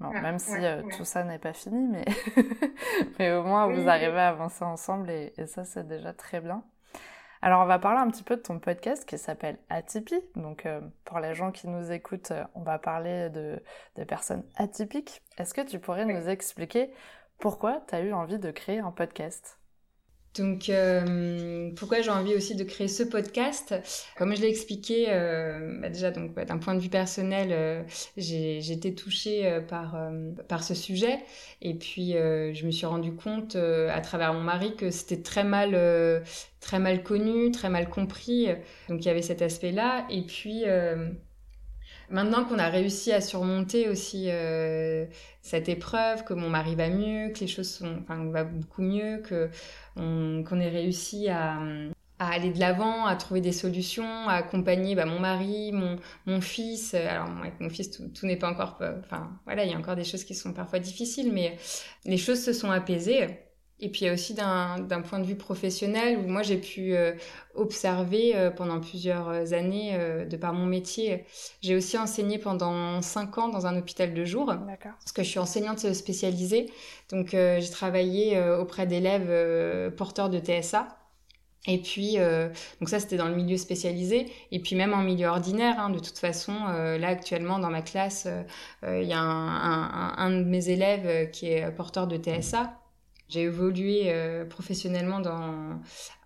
Bon, 0.00 0.08
ouais, 0.08 0.20
même 0.20 0.38
si 0.38 0.52
ouais, 0.52 0.64
euh, 0.64 0.82
ouais. 0.82 0.96
tout 0.96 1.04
ça 1.04 1.24
n'est 1.24 1.38
pas 1.38 1.52
fini, 1.52 1.86
mais, 1.88 2.04
mais 3.18 3.32
au 3.32 3.42
moins 3.42 3.66
oui, 3.66 3.80
vous 3.80 3.88
arrivez 3.88 4.18
à 4.18 4.28
avancer 4.28 4.64
ensemble 4.64 5.10
et, 5.10 5.32
et 5.36 5.46
ça 5.46 5.64
c'est 5.64 5.86
déjà 5.86 6.12
très 6.12 6.40
bien. 6.40 6.64
Alors 7.42 7.62
on 7.62 7.66
va 7.66 7.78
parler 7.78 8.00
un 8.00 8.10
petit 8.10 8.22
peu 8.22 8.36
de 8.36 8.40
ton 8.40 8.58
podcast 8.58 9.04
qui 9.06 9.18
s'appelle 9.18 9.58
Atypie. 9.68 10.22
Donc 10.34 10.66
euh, 10.66 10.80
pour 11.04 11.18
les 11.20 11.34
gens 11.34 11.52
qui 11.52 11.68
nous 11.68 11.92
écoutent, 11.92 12.30
euh, 12.30 12.44
on 12.54 12.62
va 12.62 12.78
parler 12.78 13.28
de, 13.30 13.62
de 13.96 14.04
personnes 14.04 14.44
atypiques. 14.56 15.22
Est-ce 15.36 15.52
que 15.52 15.60
tu 15.60 15.78
pourrais 15.78 16.06
nous 16.06 16.28
expliquer 16.28 16.90
pourquoi 17.38 17.82
tu 17.86 17.94
as 17.94 18.00
eu 18.00 18.12
envie 18.12 18.38
de 18.38 18.50
créer 18.50 18.78
un 18.78 18.92
podcast? 18.92 19.58
Donc, 20.36 20.68
euh, 20.68 21.70
pourquoi 21.76 22.02
j'ai 22.02 22.10
envie 22.10 22.34
aussi 22.34 22.56
de 22.56 22.64
créer 22.64 22.88
ce 22.88 23.04
podcast? 23.04 23.74
Comme 24.16 24.34
je 24.34 24.42
l'ai 24.42 24.48
expliqué, 24.48 25.06
euh, 25.08 25.78
bah 25.80 25.88
déjà 25.88 26.10
donc 26.10 26.34
bah, 26.34 26.44
d'un 26.44 26.58
point 26.58 26.74
de 26.74 26.80
vue 26.80 26.88
personnel, 26.88 27.50
euh, 27.52 27.82
j'ai 28.16 28.72
été 28.72 28.94
touchée 28.94 29.60
par 29.68 29.96
par 30.48 30.64
ce 30.64 30.74
sujet, 30.74 31.18
et 31.62 31.74
puis 31.74 32.12
je 32.12 32.66
me 32.66 32.72
suis 32.72 32.86
rendu 32.86 33.12
compte 33.14 33.56
à 33.56 34.00
travers 34.00 34.32
mon 34.34 34.40
mari 34.42 34.74
que 34.76 34.90
c'était 34.90 35.22
très 35.22 35.44
mal 35.44 35.78
très 36.60 36.80
mal 36.80 37.02
connu, 37.04 37.52
très 37.52 37.68
mal 37.68 37.88
compris. 37.88 38.48
Donc 38.88 39.04
il 39.04 39.06
y 39.06 39.10
avait 39.10 39.22
cet 39.22 39.40
aspect-là, 39.40 40.06
et 40.10 40.22
puis 40.22 40.64
Maintenant 42.14 42.44
qu'on 42.44 42.60
a 42.60 42.68
réussi 42.68 43.10
à 43.10 43.20
surmonter 43.20 43.88
aussi 43.88 44.26
euh, 44.28 45.04
cette 45.42 45.68
épreuve, 45.68 46.22
que 46.22 46.32
mon 46.32 46.48
mari 46.48 46.76
va 46.76 46.88
mieux, 46.88 47.30
que 47.30 47.40
les 47.40 47.48
choses 47.48 47.68
sont, 47.68 47.98
enfin, 48.02 48.24
va 48.30 48.44
beaucoup 48.44 48.82
mieux, 48.82 49.18
que 49.18 49.50
qu'on 49.96 50.60
ait 50.60 50.68
réussi 50.68 51.28
à, 51.28 51.58
à 52.20 52.30
aller 52.30 52.50
de 52.52 52.60
l'avant, 52.60 53.06
à 53.06 53.16
trouver 53.16 53.40
des 53.40 53.50
solutions, 53.50 54.28
à 54.28 54.34
accompagner 54.34 54.94
bah, 54.94 55.06
mon 55.06 55.18
mari, 55.18 55.72
mon, 55.72 55.96
mon 56.26 56.40
fils. 56.40 56.94
Alors 56.94 57.28
avec 57.40 57.58
mon 57.58 57.68
fils, 57.68 57.90
tout, 57.90 58.06
tout 58.06 58.26
n'est 58.26 58.36
pas 58.38 58.48
encore, 58.48 58.78
enfin 59.00 59.32
voilà, 59.44 59.64
il 59.64 59.72
y 59.72 59.74
a 59.74 59.76
encore 59.76 59.96
des 59.96 60.04
choses 60.04 60.22
qui 60.22 60.36
sont 60.36 60.52
parfois 60.52 60.78
difficiles, 60.78 61.32
mais 61.32 61.56
les 62.04 62.16
choses 62.16 62.44
se 62.44 62.52
sont 62.52 62.70
apaisées. 62.70 63.40
Et 63.84 63.90
puis 63.90 64.00
il 64.00 64.04
y 64.06 64.08
a 64.08 64.14
aussi 64.14 64.32
d'un 64.32 65.02
point 65.06 65.18
de 65.18 65.26
vue 65.26 65.36
professionnel 65.36 66.18
où 66.18 66.26
moi 66.26 66.42
j'ai 66.42 66.56
pu 66.56 66.96
euh, 66.96 67.12
observer 67.54 68.34
euh, 68.34 68.50
pendant 68.50 68.80
plusieurs 68.80 69.52
années 69.52 69.90
euh, 69.92 70.24
de 70.24 70.38
par 70.38 70.54
mon 70.54 70.64
métier. 70.64 71.26
J'ai 71.60 71.76
aussi 71.76 71.98
enseigné 71.98 72.38
pendant 72.38 73.02
cinq 73.02 73.36
ans 73.36 73.48
dans 73.48 73.66
un 73.66 73.76
hôpital 73.76 74.14
de 74.14 74.24
jour 74.24 74.46
parce 74.46 75.12
que 75.12 75.22
je 75.22 75.28
suis 75.28 75.38
enseignante 75.38 75.92
spécialisée. 75.92 76.72
Donc 77.10 77.32
j'ai 77.32 77.70
travaillé 77.70 78.40
auprès 78.58 78.86
d'élèves 78.86 79.92
porteurs 79.96 80.30
de 80.30 80.38
TSA. 80.38 80.88
Et 81.66 81.78
puis, 81.78 82.16
donc 82.80 82.88
ça, 82.88 83.00
c'était 83.00 83.16
dans 83.16 83.28
le 83.28 83.34
milieu 83.34 83.56
spécialisé. 83.58 84.26
Et 84.50 84.60
puis 84.60 84.76
même 84.76 84.94
en 84.94 85.02
milieu 85.02 85.28
ordinaire, 85.28 85.78
hein, 85.78 85.90
de 85.90 85.98
toute 85.98 86.18
façon, 86.18 86.52
là, 86.54 87.08
actuellement, 87.08 87.58
dans 87.58 87.70
ma 87.70 87.82
classe, 87.82 88.26
il 88.86 89.04
y 89.04 89.12
a 89.12 89.20
un, 89.20 90.14
un, 90.14 90.14
un, 90.16 90.30
de 90.30 90.44
mes 90.44 90.70
élèves 90.70 91.30
qui 91.30 91.48
est 91.48 91.70
porteur 91.72 92.06
de 92.06 92.16
TSA. 92.16 92.74
J'ai 93.34 93.42
évolué 93.42 94.12
euh, 94.12 94.44
professionnellement 94.44 95.20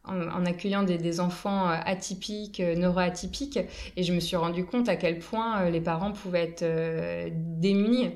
en, 0.05 0.45
accueillant 0.45 0.83
des, 0.83 1.21
enfants 1.21 1.71
euh, 1.71 1.77
atypiques, 1.87 2.61
euh, 2.61 2.75
neuroatypiques, 2.75 3.59
et 3.97 4.03
je 4.03 4.13
me 4.13 4.21
suis 4.21 4.37
rendu 4.37 4.67
compte 4.67 4.91
à 4.91 4.97
quel 4.97 5.19
point 5.19 5.71
les 5.71 5.81
parents 5.81 6.13
pouvaient 6.13 6.55
être 6.55 7.31
démunis. 7.61 8.11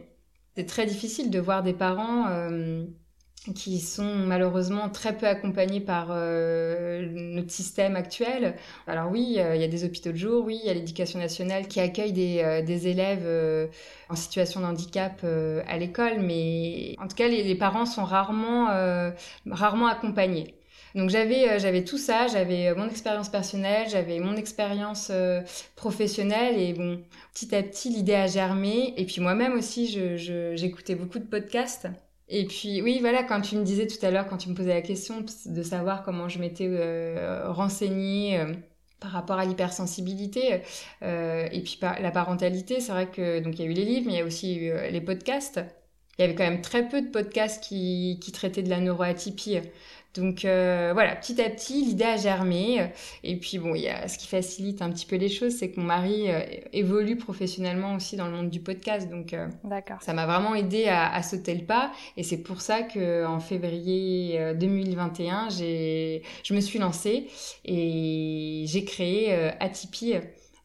C'est 0.55 0.67
très 0.67 0.85
difficile 0.85 1.31
de 1.31 1.39
voir 1.41 1.63
des 1.63 1.73
parents 1.73 2.27
qui 3.51 3.81
sont 3.81 4.15
malheureusement 4.15 4.89
très 4.89 5.17
peu 5.17 5.27
accompagnés 5.27 5.81
par 5.81 6.09
euh, 6.11 7.09
notre 7.13 7.51
système 7.51 7.97
actuel. 7.97 8.55
Alors 8.87 9.11
oui, 9.11 9.37
euh, 9.39 9.57
il 9.57 9.61
y 9.61 9.65
a 9.65 9.69
des 9.69 9.85
hôpitaux 9.85 10.13
de 10.13 10.17
jour, 10.17 10.45
oui, 10.45 10.61
il 10.63 10.67
y 10.67 10.71
a 10.71 10.75
l'éducation 10.75 11.19
nationale 11.19 11.67
qui 11.67 11.81
accueille 11.81 12.13
des, 12.13 12.41
euh, 12.43 12.63
des 12.63 12.87
élèves 12.89 13.71
en 14.09 14.15
situation 14.15 14.61
de 14.61 14.67
handicap 14.67 15.25
à 15.67 15.79
l'école, 15.79 16.21
mais 16.21 16.95
en 17.01 17.09
tout 17.09 17.17
cas, 17.17 17.29
les, 17.29 17.43
les 17.43 17.55
parents 17.55 17.87
sont 17.87 18.05
rarement, 18.05 18.69
rarement 19.51 19.87
accompagnés. 19.87 20.55
Donc 20.95 21.09
j'avais 21.11 21.59
j'avais 21.59 21.85
tout 21.85 21.97
ça, 21.99 22.27
j'avais 22.27 22.75
mon 22.75 22.89
expérience 22.89 23.29
personnelle, 23.31 23.89
j'avais 23.89 24.19
mon 24.21 24.37
expérience 24.37 25.11
professionnelle 25.75 26.59
et 26.61 26.75
bon 26.75 27.01
petit 27.35 27.55
à 27.55 27.63
petit 27.63 27.89
l'idée 27.91 28.15
a 28.15 28.27
germé 28.27 28.93
et 28.99 29.07
puis 29.07 29.21
moi-même 29.23 29.55
aussi 29.55 29.91
je 29.91 30.55
j'écoutais 30.55 30.95
beaucoup 30.95 31.19
de 31.19 31.25
podcasts 31.25 31.89
et 32.29 32.47
puis 32.47 32.81
oui, 32.83 32.99
voilà, 33.01 33.23
quand 33.25 33.41
tu 33.41 33.57
me 33.57 33.65
disais 33.65 33.87
tout 33.87 34.05
à 34.05 34.11
l'heure, 34.11 34.27
quand 34.27 34.39
tu 34.39 34.49
me 34.49 34.55
posais 34.55 34.73
la 34.75 34.83
question 34.83 35.25
de 35.47 35.63
savoir 35.63 36.03
comment 36.03 36.29
je 36.29 36.39
m'étais 36.39 36.69
euh, 36.69 37.51
renseignée 37.53 38.39
euh, 38.39 38.55
par 39.01 39.11
rapport 39.11 39.39
à 39.39 39.45
l'hypersensibilité 39.45 40.63
euh, 41.03 41.49
et 41.53 41.61
puis 41.63 41.79
la 41.81 42.11
parentalité, 42.11 42.81
c'est 42.81 42.93
vrai 42.93 43.11
que 43.11 43.41
donc 43.41 43.59
il 43.59 43.65
y 43.65 43.69
a 43.69 43.71
eu 43.71 43.75
les 43.75 43.85
livres, 43.85 44.07
mais 44.07 44.15
il 44.15 44.19
y 44.19 44.23
a 44.23 44.25
aussi 44.25 44.57
eu 44.57 44.73
les 44.91 45.01
podcasts. 45.01 45.61
Il 46.19 46.23
y 46.23 46.25
avait 46.25 46.35
quand 46.35 46.45
même 46.45 46.61
très 46.63 46.89
peu 46.89 47.03
de 47.03 47.09
podcasts 47.09 47.63
qui, 47.63 48.19
qui 48.23 48.33
traitaient 48.33 48.63
de 48.63 48.71
la 48.71 48.81
neuroatypie. 48.81 49.61
Donc 50.15 50.45
euh, 50.45 50.91
voilà, 50.93 51.17
petit 51.17 51.41
à 51.41 51.49
petit, 51.49 51.85
l'idée 51.85 52.05
a 52.05 52.17
germé. 52.17 52.91
Et 53.25 53.37
puis 53.37 53.59
bon, 53.59 53.75
il 53.75 53.83
y 53.83 53.89
a 53.89 54.09
ce 54.09 54.19
qui 54.19 54.29
facilite 54.29 54.83
un 54.83 54.91
petit 54.91 55.07
peu 55.07 55.17
les 55.17 55.31
choses, 55.31 55.55
c'est 55.55 55.71
que 55.71 55.81
mon 55.81 55.87
mari 55.87 56.31
euh, 56.31 56.41
évolue 56.73 57.17
professionnellement 57.17 57.95
aussi 57.95 58.17
dans 58.17 58.27
le 58.27 58.33
monde 58.33 58.51
du 58.51 58.61
podcast. 58.61 59.09
Donc 59.09 59.33
euh, 59.33 59.49
ça 60.01 60.13
m'a 60.13 60.27
vraiment 60.27 60.55
aidé 60.55 60.87
à, 60.87 61.11
à, 61.13 61.23
sauter 61.23 61.55
le 61.55 61.65
pas. 61.65 61.93
Et 62.19 62.23
c'est 62.23 62.43
pour 62.43 62.61
ça 62.61 62.83
que 62.83 63.25
en 63.25 63.41
février 63.41 64.55
2021, 64.55 65.49
j'ai, 65.49 66.23
je 66.43 66.53
me 66.53 66.61
suis 66.61 66.79
lancée 66.79 67.29
et 67.65 68.65
j'ai 68.67 68.85
créé 68.85 69.33
Atypie 69.61 70.15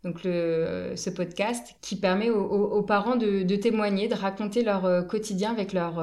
donc 0.04 0.24
le, 0.24 0.94
ce 0.96 1.10
podcast 1.10 1.76
qui 1.82 1.96
permet 1.96 2.30
aux, 2.30 2.46
aux, 2.46 2.84
parents 2.84 3.16
de, 3.16 3.44
de, 3.44 3.56
témoigner, 3.56 4.08
de 4.08 4.14
raconter 4.14 4.64
leur 4.64 5.08
quotidien 5.08 5.52
avec 5.52 5.74
leur, 5.74 6.02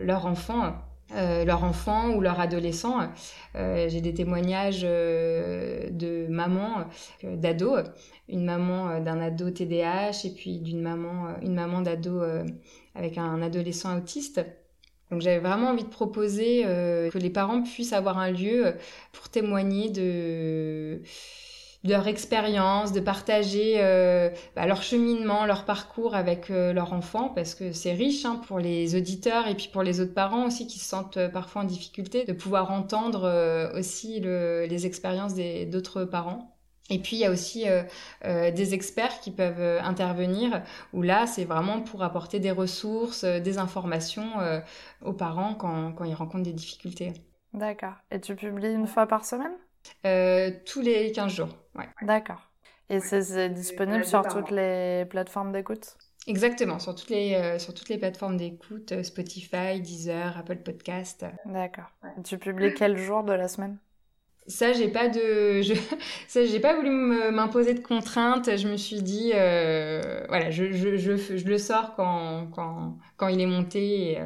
leur 0.00 0.26
enfant 0.26 0.74
euh, 1.14 1.46
leur 1.46 1.64
enfant 1.64 2.10
ou 2.10 2.20
leur 2.20 2.38
adolescent. 2.38 2.98
Euh, 3.56 3.88
j'ai 3.88 4.02
des 4.02 4.12
témoignages 4.12 4.82
euh, 4.84 5.88
de 5.90 6.26
mamans, 6.28 6.84
d'ados, 7.22 7.84
une 8.28 8.44
maman 8.44 9.00
d'un 9.00 9.18
ado 9.20 9.50
TDAH 9.50 10.26
et 10.26 10.30
puis 10.36 10.58
d'une 10.58 10.82
maman, 10.82 11.36
une 11.40 11.54
maman 11.54 11.80
d'ado 11.80 12.20
avec 12.94 13.16
un 13.16 13.40
adolescent 13.40 13.96
autiste. 13.96 14.44
Donc 15.10 15.22
j'avais 15.22 15.38
vraiment 15.38 15.68
envie 15.68 15.84
de 15.84 15.88
proposer 15.88 16.64
que 16.64 17.16
les 17.16 17.30
parents 17.30 17.62
puissent 17.62 17.94
avoir 17.94 18.18
un 18.18 18.30
lieu 18.30 18.74
pour 19.12 19.30
témoigner 19.30 19.88
de 19.88 21.00
de 21.84 21.90
leur 21.90 22.08
expérience, 22.08 22.92
de 22.92 23.00
partager 23.00 23.74
euh, 23.78 24.30
bah, 24.56 24.66
leur 24.66 24.82
cheminement, 24.82 25.46
leur 25.46 25.64
parcours 25.64 26.14
avec 26.14 26.50
euh, 26.50 26.72
leur 26.72 26.92
enfant, 26.92 27.28
parce 27.28 27.54
que 27.54 27.72
c'est 27.72 27.92
riche 27.92 28.24
hein, 28.24 28.40
pour 28.48 28.58
les 28.58 28.96
auditeurs 28.96 29.46
et 29.46 29.54
puis 29.54 29.68
pour 29.72 29.82
les 29.82 30.00
autres 30.00 30.14
parents 30.14 30.46
aussi 30.46 30.66
qui 30.66 30.78
se 30.78 30.88
sentent 30.88 31.16
euh, 31.18 31.28
parfois 31.28 31.62
en 31.62 31.64
difficulté 31.64 32.24
de 32.24 32.32
pouvoir 32.32 32.72
entendre 32.72 33.24
euh, 33.24 33.78
aussi 33.78 34.18
le, 34.20 34.66
les 34.66 34.86
expériences 34.86 35.34
d'autres 35.36 36.04
parents. 36.04 36.56
Et 36.90 36.98
puis 36.98 37.16
il 37.16 37.18
y 37.20 37.26
a 37.26 37.30
aussi 37.30 37.66
des 38.24 38.74
experts 38.74 39.20
qui 39.20 39.30
peuvent 39.30 39.78
intervenir, 39.84 40.62
où 40.94 41.02
là 41.02 41.26
c'est 41.26 41.44
vraiment 41.44 41.82
pour 41.82 42.02
apporter 42.02 42.40
des 42.40 42.50
ressources, 42.50 43.24
des 43.24 43.58
informations 43.58 44.30
aux 45.04 45.12
parents 45.12 45.54
quand 45.54 46.04
ils 46.04 46.14
rencontrent 46.14 46.44
des 46.44 46.54
difficultés. 46.54 47.12
D'accord. 47.52 47.96
Et 48.10 48.20
tu 48.20 48.34
publies 48.34 48.72
une 48.72 48.86
fois 48.86 49.06
par 49.06 49.26
semaine? 49.26 49.52
Euh, 50.06 50.50
tous 50.66 50.80
les 50.80 51.12
15 51.12 51.32
jours. 51.32 51.48
Ouais. 51.74 51.88
D'accord. 52.02 52.40
Et 52.90 53.00
c'est 53.00 53.50
disponible 53.50 54.04
sur 54.04 54.26
toutes 54.26 54.50
les 54.50 55.04
plateformes 55.10 55.52
d'écoute? 55.52 55.96
Exactement, 56.26 56.78
sur 56.78 56.94
toutes 56.94 57.10
les, 57.10 57.34
euh, 57.34 57.58
sur 57.58 57.74
toutes 57.74 57.88
les 57.88 57.98
plateformes 57.98 58.36
d'écoute, 58.36 58.92
euh, 58.92 59.02
Spotify, 59.02 59.80
Deezer, 59.80 60.36
Apple 60.36 60.58
Podcast. 60.58 61.24
D'accord. 61.46 61.90
Tu 62.24 62.38
publies 62.38 62.74
quel 62.74 62.96
jour 62.96 63.22
de 63.24 63.32
la 63.32 63.48
semaine? 63.48 63.78
Ça, 64.46 64.72
j'ai 64.72 64.88
pas 64.88 65.08
de, 65.08 65.60
je... 65.62 65.74
ça, 66.26 66.44
j'ai 66.44 66.60
pas 66.60 66.74
voulu 66.74 66.90
m'imposer 66.90 67.74
de 67.74 67.80
contraintes. 67.80 68.56
Je 68.56 68.68
me 68.68 68.76
suis 68.76 69.02
dit, 69.02 69.30
voilà, 69.32 70.50
je, 70.50 70.72
je, 70.72 70.96
je, 70.96 71.16
je, 71.16 71.46
le 71.46 71.58
sors 71.58 71.94
quand, 71.94 72.48
quand, 72.54 72.98
quand 73.16 73.28
il 73.28 73.40
est 73.40 73.46
monté 73.46 74.12
et 74.12 74.18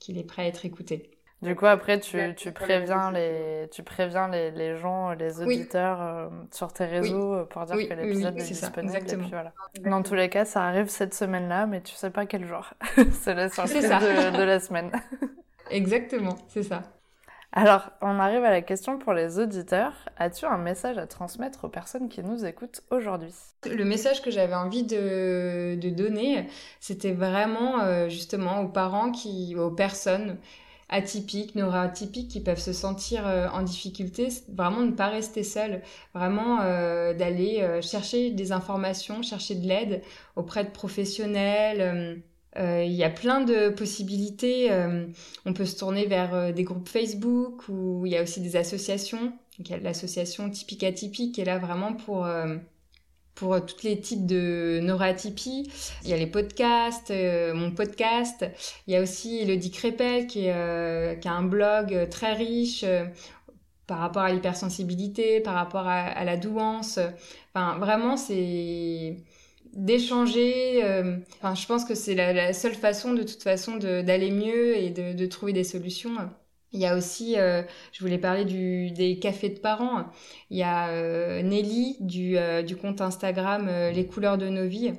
qu'il 0.00 0.18
est 0.18 0.24
prêt 0.24 0.42
à 0.42 0.46
être 0.46 0.64
écouté. 0.64 1.19
Du 1.42 1.56
coup, 1.56 1.66
après, 1.66 1.98
tu, 1.98 2.18
tu 2.36 2.52
préviens, 2.52 3.10
les, 3.12 3.66
tu 3.72 3.82
préviens 3.82 4.28
les, 4.28 4.50
les 4.50 4.76
gens, 4.76 5.12
les 5.12 5.40
auditeurs 5.40 6.02
euh, 6.02 6.28
sur 6.50 6.70
tes 6.70 6.84
réseaux 6.84 7.34
euh, 7.34 7.44
pour 7.44 7.64
dire 7.64 7.76
que 7.76 7.94
l'épisode 7.94 8.38
est, 8.38 8.42
disponible. 8.42 8.96
Et 8.96 9.16
puis 9.16 9.30
voilà. 9.30 9.52
Dans 9.80 10.02
tous 10.02 10.14
les 10.14 10.28
cas, 10.28 10.44
ça 10.44 10.62
arrive 10.64 10.88
cette 10.88 11.14
semaine-là, 11.14 11.66
mais 11.66 11.80
tu 11.80 11.94
sais 11.94 12.10
pas 12.10 12.26
quel 12.26 12.46
jour. 12.46 12.74
c'est 13.12 13.34
la 13.34 13.48
surprise 13.48 13.88
de, 13.88 14.36
de 14.36 14.42
la 14.42 14.60
semaine. 14.60 14.90
Exactement, 15.70 16.36
c'est 16.48 16.62
ça. 16.64 16.82
Alors, 17.52 17.90
on 18.00 18.20
arrive 18.20 18.44
à 18.44 18.50
la 18.50 18.62
question 18.62 18.98
pour 18.98 19.12
les 19.12 19.40
auditeurs. 19.40 19.94
As-tu 20.18 20.44
un 20.44 20.58
message 20.58 20.98
à 20.98 21.06
transmettre 21.06 21.64
aux 21.64 21.68
personnes 21.68 22.08
qui 22.08 22.22
nous 22.22 22.44
écoutent 22.44 22.82
aujourd'hui? 22.90 23.34
Le 23.66 23.84
message 23.84 24.22
que 24.22 24.30
j'avais 24.30 24.54
envie 24.54 24.84
de, 24.84 25.74
de 25.74 25.90
donner, 25.90 26.46
c'était 26.78 27.12
vraiment 27.12 27.80
euh, 27.80 28.08
justement 28.08 28.60
aux 28.60 28.68
parents, 28.68 29.10
qui, 29.10 29.56
aux 29.56 29.72
personnes 29.72 30.36
atypiques, 30.90 31.54
neuroatypiques 31.54 32.28
qui 32.28 32.40
peuvent 32.40 32.60
se 32.60 32.72
sentir 32.72 33.26
euh, 33.26 33.48
en 33.52 33.62
difficulté, 33.62 34.28
vraiment 34.52 34.82
ne 34.82 34.90
pas 34.90 35.08
rester 35.08 35.44
seul, 35.44 35.82
vraiment 36.14 36.60
euh, 36.62 37.14
d'aller 37.14 37.60
euh, 37.60 37.80
chercher 37.80 38.32
des 38.32 38.52
informations, 38.52 39.22
chercher 39.22 39.54
de 39.54 39.66
l'aide 39.66 40.02
auprès 40.36 40.64
de 40.64 40.70
professionnels. 40.70 42.22
Il 42.56 42.92
y 42.92 43.04
a 43.04 43.10
plein 43.10 43.42
de 43.42 43.68
possibilités. 43.68 44.70
on 45.46 45.52
peut 45.52 45.64
se 45.64 45.78
tourner 45.78 46.06
vers 46.06 46.52
des 46.52 46.64
groupes 46.64 46.88
Facebook 46.88 47.68
ou 47.68 48.04
il 48.06 48.12
y 48.12 48.16
a 48.16 48.22
aussi 48.24 48.40
des 48.40 48.56
associations. 48.56 49.32
il 49.60 49.68
y 49.70 49.72
a 49.72 49.78
l'association 49.78 50.50
Typique 50.50 50.82
Atypique 50.82 51.36
qui 51.36 51.40
est 51.42 51.44
là 51.44 51.58
vraiment 51.58 51.94
pour 51.94 52.26
pour 53.40 53.54
euh, 53.54 53.60
tous 53.60 53.82
les 53.82 53.98
types 54.00 54.26
de 54.26 54.78
neuroatypie. 54.82 55.68
Il 56.04 56.10
y 56.10 56.12
a 56.12 56.16
les 56.16 56.28
podcasts, 56.28 57.10
euh, 57.10 57.54
mon 57.54 57.72
podcast. 57.72 58.44
Il 58.86 58.92
y 58.92 58.96
a 58.96 59.02
aussi 59.02 59.38
Elodie 59.38 59.72
Crépel 59.72 60.28
qui, 60.28 60.44
euh, 60.48 61.16
a 61.24 61.30
un 61.30 61.42
blog 61.42 62.08
très 62.10 62.34
riche 62.34 62.84
par 63.86 63.98
rapport 63.98 64.22
à 64.22 64.32
l'hypersensibilité, 64.32 65.40
par 65.40 65.54
rapport 65.54 65.88
à, 65.88 66.24
la 66.24 66.36
douance. 66.36 67.00
Enfin, 67.52 67.78
vraiment, 67.78 68.16
c'est 68.16 69.16
d'échanger. 69.72 70.84
Euh, 70.84 71.16
enfin, 71.38 71.54
je 71.54 71.66
pense 71.66 71.84
que 71.84 71.94
c'est 71.94 72.14
la, 72.14 72.52
seule 72.52 72.74
façon, 72.74 73.14
de 73.14 73.22
toute 73.22 73.42
façon, 73.42 73.76
d'aller 73.76 74.30
mieux 74.30 74.76
et 74.76 74.90
de, 74.90 75.26
trouver 75.26 75.52
des 75.52 75.64
solutions. 75.64 76.12
Il 76.72 76.80
y 76.80 76.86
a 76.86 76.96
aussi, 76.96 77.38
euh, 77.38 77.62
je 77.92 78.00
voulais 78.00 78.18
parler 78.18 78.44
des 78.44 79.18
cafés 79.18 79.48
de 79.50 79.58
parents. 79.58 80.06
Il 80.50 80.58
y 80.58 80.62
a 80.62 80.88
euh, 80.90 81.42
Nelly 81.42 81.96
du, 82.00 82.36
du 82.66 82.76
compte 82.76 83.00
Instagram 83.00 83.68
Les 83.92 84.06
couleurs 84.06 84.38
de 84.38 84.48
nos 84.48 84.66
vies 84.66 84.92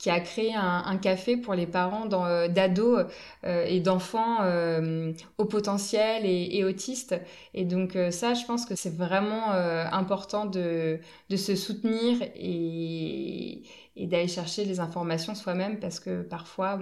qui 0.00 0.08
a 0.08 0.18
créé 0.18 0.54
un, 0.54 0.96
café 0.96 1.36
pour 1.36 1.52
les 1.52 1.66
parents 1.66 2.08
euh, 2.10 2.48
d'ados 2.48 3.04
euh, 3.44 3.64
et 3.66 3.80
d'enfants 3.80 4.38
euh, 4.40 5.12
au 5.36 5.44
potentiel 5.44 6.22
et, 6.24 6.64
autistes. 6.64 7.14
Et 7.52 7.66
donc 7.66 7.96
ça, 8.10 8.32
je 8.32 8.46
pense 8.46 8.64
que 8.64 8.74
c'est 8.74 8.96
vraiment 8.96 9.50
important 9.50 10.46
de, 10.46 11.00
se 11.36 11.54
soutenir 11.54 12.22
et, 12.34 13.62
et 13.94 14.06
d'aller 14.06 14.28
chercher 14.28 14.64
les 14.64 14.80
informations 14.80 15.34
soi-même 15.34 15.78
parce 15.78 16.00
que 16.00 16.22
parfois, 16.22 16.78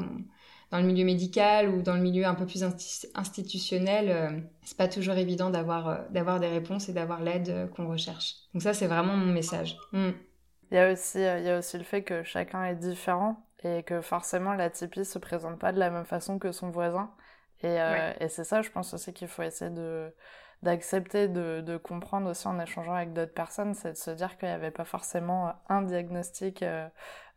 dans 0.71 0.79
le 0.79 0.85
milieu 0.85 1.05
médical 1.05 1.69
ou 1.69 1.83
dans 1.83 1.95
le 1.95 2.01
milieu 2.01 2.27
un 2.27 2.35
peu 2.35 2.47
plus 2.47 2.63
institutionnel, 3.15 4.45
c'est 4.63 4.77
pas 4.77 4.89
toujours 4.89 5.15
évident 5.15 5.49
d'avoir 5.51 6.09
d'avoir 6.11 6.41
des 6.41 6.49
réponses 6.49 6.89
et 6.89 6.93
d'avoir 6.93 7.23
l'aide 7.23 7.71
qu'on 7.75 7.89
recherche. 7.89 8.35
Donc 8.53 8.63
ça, 8.63 8.75
c'est 8.75 8.87
vraiment 8.87 9.17
mon 9.17 9.33
message. 9.33 9.77
Mm. 9.93 10.11
Il 10.71 10.75
y, 10.75 10.81
a 10.81 10.93
aussi, 10.93 11.19
euh, 11.19 11.39
il 11.39 11.47
y 11.47 11.51
a 11.51 11.59
aussi 11.59 11.79
le 11.79 11.85
fait 11.85 12.03
que 12.03 12.23
chacun 12.23 12.65
est 12.65 12.75
différent 12.75 13.47
et 13.65 13.83
que 13.83 14.03
forcément 14.03 14.53
l'atypie 14.53 15.05
se 15.05 15.19
présente 15.19 15.59
pas 15.59 15.73
de 15.73 15.79
la 15.79 15.91
même 15.91 16.05
façon 16.05 16.39
que 16.39 16.53
son 16.53 16.71
voisin. 16.71 17.11
Et, 17.63 17.81
euh, 17.81 18.13
et 18.21 18.29
c'est 18.29 18.45
ça, 18.45 18.63
je 18.63 18.71
pense 18.71 18.93
aussi 18.95 19.13
qu'il 19.13 19.29
faut 19.29 19.43
essayer 19.43 19.71
de 19.71 20.13
d'accepter, 20.63 21.29
de, 21.29 21.61
de, 21.61 21.77
comprendre 21.77 22.29
aussi 22.29 22.49
en 22.49 22.59
échangeant 22.59 22.95
avec 22.95 23.13
d'autres 23.13 23.33
personnes, 23.33 23.75
c'est 23.75 23.93
de 23.93 23.97
se 23.97 24.11
dire 24.11 24.37
qu'il 24.39 24.49
n'y 24.49 24.55
avait 24.55 24.73
pas 24.73 24.85
forcément 24.85 25.53
un 25.69 25.83
diagnostic 25.83 26.65
euh, 26.65 26.89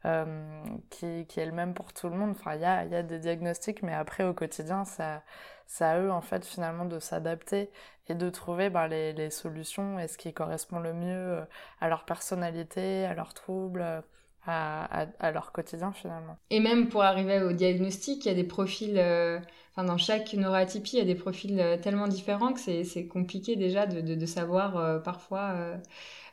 euh, 0.06 0.64
qui, 0.90 1.26
qui, 1.28 1.40
est 1.40 1.46
le 1.46 1.52
même 1.52 1.74
pour 1.74 1.94
tout 1.94 2.10
le 2.10 2.16
monde. 2.16 2.32
Enfin, 2.32 2.56
il 2.56 2.62
y 2.62 2.66
a, 2.66 2.86
y 2.86 2.96
a 2.96 3.04
des 3.04 3.20
diagnostics, 3.20 3.84
mais 3.84 3.94
après 3.94 4.24
au 4.24 4.34
quotidien, 4.34 4.86
ça, 4.86 5.24
c'est 5.68 5.86
à 5.86 6.00
eux 6.00 6.12
en 6.12 6.22
fait 6.22 6.46
finalement 6.46 6.86
de 6.86 7.00
s'adapter 7.00 7.72
et 8.08 8.16
de 8.16 8.30
trouver 8.30 8.70
ben, 8.70 8.88
les, 8.88 9.14
les, 9.14 9.30
solutions 9.30 10.00
et 10.00 10.08
ce 10.08 10.18
qui 10.18 10.34
correspond 10.34 10.80
le 10.80 10.94
mieux 10.94 11.40
euh, 11.40 11.46
à 11.80 11.90
leur 11.90 12.06
personnalité, 12.06 13.06
à 13.06 13.14
leurs 13.14 13.34
troubles, 13.34 14.04
à, 14.46 15.02
à, 15.02 15.08
à, 15.20 15.32
leur 15.32 15.52
quotidien 15.52 15.92
finalement. 15.92 16.38
Et 16.50 16.60
même 16.60 16.90
pour 16.90 17.04
arriver 17.04 17.42
au 17.42 17.52
diagnostic, 17.52 18.26
il 18.26 18.30
y 18.30 18.32
a 18.32 18.36
des 18.36 18.44
profils, 18.44 18.98
euh, 18.98 19.40
enfin 19.72 19.84
dans 19.84 19.98
chaque 19.98 20.34
neuroatypie, 20.34 20.98
il 20.98 21.00
y 21.00 21.02
a 21.02 21.06
des 21.06 21.16
profils 21.16 21.60
euh, 21.60 21.78
tellement 21.78 22.08
différents 22.08 22.54
que 22.54 22.60
c'est 22.60 23.08
compliqué 23.08 23.56
déjà 23.56 23.86
de, 23.86 24.02
de, 24.02 24.16
de 24.16 24.26
savoir 24.26 25.02
parfois 25.04 25.56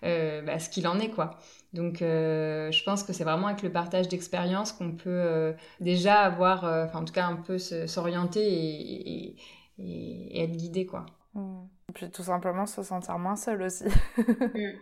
bah, 0.02 0.58
ce 0.58 0.68
qu'il 0.68 0.86
en 0.86 0.98
est 0.98 1.10
quoi. 1.10 1.38
Donc, 1.72 2.00
euh, 2.00 2.70
je 2.72 2.82
pense 2.82 3.02
que 3.02 3.12
c'est 3.12 3.24
vraiment 3.24 3.48
avec 3.48 3.62
le 3.62 3.70
partage 3.70 4.08
d'expériences 4.08 4.72
qu'on 4.72 4.92
peut 4.92 5.08
euh, 5.08 5.52
déjà 5.80 6.20
avoir, 6.20 6.64
euh, 6.64 6.86
enfin, 6.86 7.00
en 7.00 7.04
tout 7.04 7.12
cas, 7.12 7.26
un 7.26 7.36
peu 7.36 7.58
s'orienter 7.58 8.40
et, 8.40 9.36
et, 9.78 10.42
être 10.42 10.56
guidé, 10.56 10.86
quoi. 10.86 11.04
Mmh. 11.34 11.64
Et 11.90 11.92
puis, 11.92 12.10
tout 12.10 12.22
simplement, 12.22 12.64
se 12.64 12.82
sentir 12.82 13.18
moins 13.18 13.36
seul 13.36 13.62
aussi. 13.62 13.84
Mmh, 13.84 14.72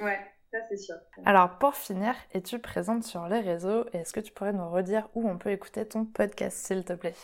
mmh, 0.00 0.04
ouais. 0.04 0.18
Ça, 0.54 0.60
c'est 0.68 0.76
sûr. 0.76 0.94
Alors, 1.24 1.58
pour 1.58 1.74
finir, 1.74 2.14
es-tu 2.32 2.60
présente 2.60 3.02
sur 3.02 3.26
les 3.26 3.40
réseaux 3.40 3.86
Est-ce 3.92 4.12
que 4.12 4.20
tu 4.20 4.32
pourrais 4.32 4.52
nous 4.52 4.70
redire 4.70 5.08
où 5.16 5.28
on 5.28 5.36
peut 5.36 5.50
écouter 5.50 5.84
ton 5.84 6.04
podcast, 6.04 6.64
s'il 6.64 6.84
te 6.84 6.92
plaît? 6.92 7.14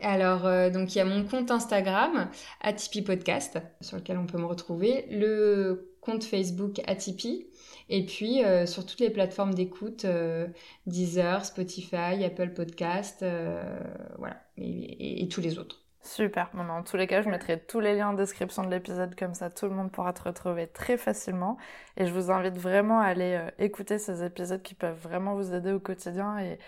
Alors, 0.00 0.42
donc 0.70 0.94
il 0.94 0.98
y 0.98 1.00
a 1.00 1.04
mon 1.06 1.24
compte 1.24 1.50
Instagram, 1.50 2.30
Atipi 2.60 3.00
Podcast, 3.02 3.58
sur 3.80 3.96
lequel 3.96 4.18
on 4.18 4.26
peut 4.26 4.36
me 4.38 4.44
retrouver, 4.44 5.06
le 5.10 5.96
compte 6.06 6.22
Facebook 6.22 6.80
Atipi, 6.86 7.46
et 7.88 8.06
puis 8.06 8.44
euh, 8.44 8.66
sur 8.66 8.86
toutes 8.86 9.00
les 9.00 9.10
plateformes 9.10 9.54
d'écoute, 9.54 10.04
euh, 10.04 10.46
Deezer, 10.86 11.44
Spotify, 11.44 12.24
Apple 12.24 12.50
Podcast, 12.50 13.22
euh, 13.22 13.62
voilà, 14.18 14.36
et, 14.56 15.26
tous 15.28 15.40
les 15.40 15.58
autres. 15.58 15.85
Super. 16.06 16.48
Bon, 16.54 16.64
dans 16.64 16.84
tous 16.84 16.96
les 16.96 17.08
cas, 17.08 17.20
je 17.20 17.28
mettrai 17.28 17.58
tous 17.58 17.80
les 17.80 17.96
liens 17.96 18.10
en 18.10 18.12
description 18.12 18.62
de 18.62 18.70
l'épisode, 18.70 19.16
comme 19.16 19.34
ça 19.34 19.50
tout 19.50 19.66
le 19.66 19.72
monde 19.72 19.90
pourra 19.90 20.12
te 20.12 20.22
retrouver 20.22 20.68
très 20.68 20.96
facilement. 20.96 21.56
Et 21.96 22.06
je 22.06 22.12
vous 22.12 22.30
invite 22.30 22.56
vraiment 22.56 23.00
à 23.00 23.06
aller 23.06 23.40
écouter 23.58 23.98
ces 23.98 24.22
épisodes 24.22 24.62
qui 24.62 24.74
peuvent 24.74 24.98
vraiment 25.02 25.34
vous 25.34 25.52
aider 25.52 25.72
au 25.72 25.80
quotidien 25.80 26.38
et, 26.38 26.58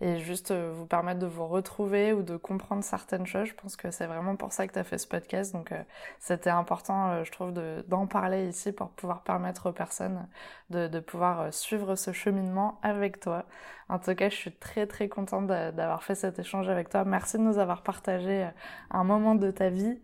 et 0.00 0.18
juste 0.18 0.50
euh, 0.50 0.72
vous 0.74 0.86
permettre 0.86 1.20
de 1.20 1.26
vous 1.26 1.46
retrouver 1.46 2.12
ou 2.12 2.22
de 2.22 2.36
comprendre 2.36 2.84
certaines 2.84 3.26
choses. 3.26 3.48
Je 3.48 3.54
pense 3.54 3.76
que 3.76 3.90
c'est 3.90 4.06
vraiment 4.06 4.36
pour 4.36 4.52
ça 4.52 4.66
que 4.66 4.72
tu 4.72 4.78
as 4.78 4.84
fait 4.84 4.98
ce 4.98 5.06
podcast. 5.08 5.52
Donc 5.52 5.72
euh, 5.72 5.82
c'était 6.18 6.50
important, 6.50 7.10
euh, 7.10 7.24
je 7.24 7.32
trouve, 7.32 7.52
d'en 7.52 8.06
parler 8.06 8.46
ici 8.48 8.72
pour 8.72 8.90
pouvoir 8.90 9.22
permettre 9.22 9.70
aux 9.70 9.72
personnes 9.72 10.28
de, 10.70 10.86
de 10.88 11.00
pouvoir 11.00 11.52
suivre 11.52 11.94
ce 11.96 12.12
cheminement 12.12 12.78
avec 12.82 13.20
toi. 13.20 13.46
En 13.88 13.98
tout 13.98 14.14
cas, 14.14 14.28
je 14.28 14.34
suis 14.34 14.52
très 14.52 14.86
très 14.86 15.08
contente 15.08 15.46
d'avoir 15.46 16.02
fait 16.02 16.16
cet 16.16 16.38
échange 16.38 16.68
avec 16.68 16.88
toi. 16.88 17.04
Merci 17.04 17.38
de 17.38 17.42
nous 17.42 17.58
avoir 17.58 17.82
partagé 17.82 18.48
un 18.90 19.04
moment 19.04 19.36
de 19.36 19.50
ta 19.52 19.70
vie 19.70 20.00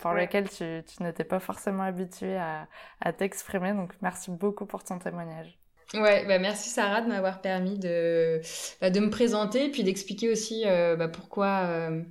pour 0.00 0.12
lequel 0.12 0.48
tu, 0.50 0.82
tu 0.86 1.02
n'étais 1.02 1.24
pas 1.24 1.40
forcément 1.40 1.84
habitué 1.84 2.36
à, 2.36 2.68
à 3.00 3.12
t'exprimer. 3.14 3.72
Donc 3.72 3.94
merci 4.02 4.30
beaucoup 4.30 4.66
pour 4.66 4.84
ton 4.84 4.98
témoignage. 4.98 5.63
Ouais, 5.94 6.24
bah 6.26 6.38
merci 6.38 6.70
Sarah 6.70 7.02
de 7.02 7.08
m'avoir 7.08 7.40
permis 7.40 7.78
de, 7.78 8.40
bah, 8.80 8.90
de 8.90 9.00
me 9.00 9.10
présenter 9.10 9.66
et 9.66 9.70
puis 9.70 9.84
d'expliquer 9.84 10.30
aussi 10.30 10.64
euh, 10.66 10.96
bah, 10.96 11.08
pourquoi, 11.08 11.66
euh, 11.66 12.02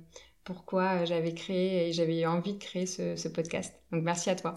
pourquoi 0.42 1.04
j'avais 1.04 1.34
créé 1.34 1.88
et 1.88 1.92
j'avais 1.92 2.24
envie 2.24 2.54
de 2.54 2.62
créer 2.62 2.86
ce, 2.86 3.14
ce 3.16 3.28
podcast. 3.28 3.74
Donc 3.92 4.02
merci 4.02 4.30
à 4.30 4.36
toi. 4.36 4.54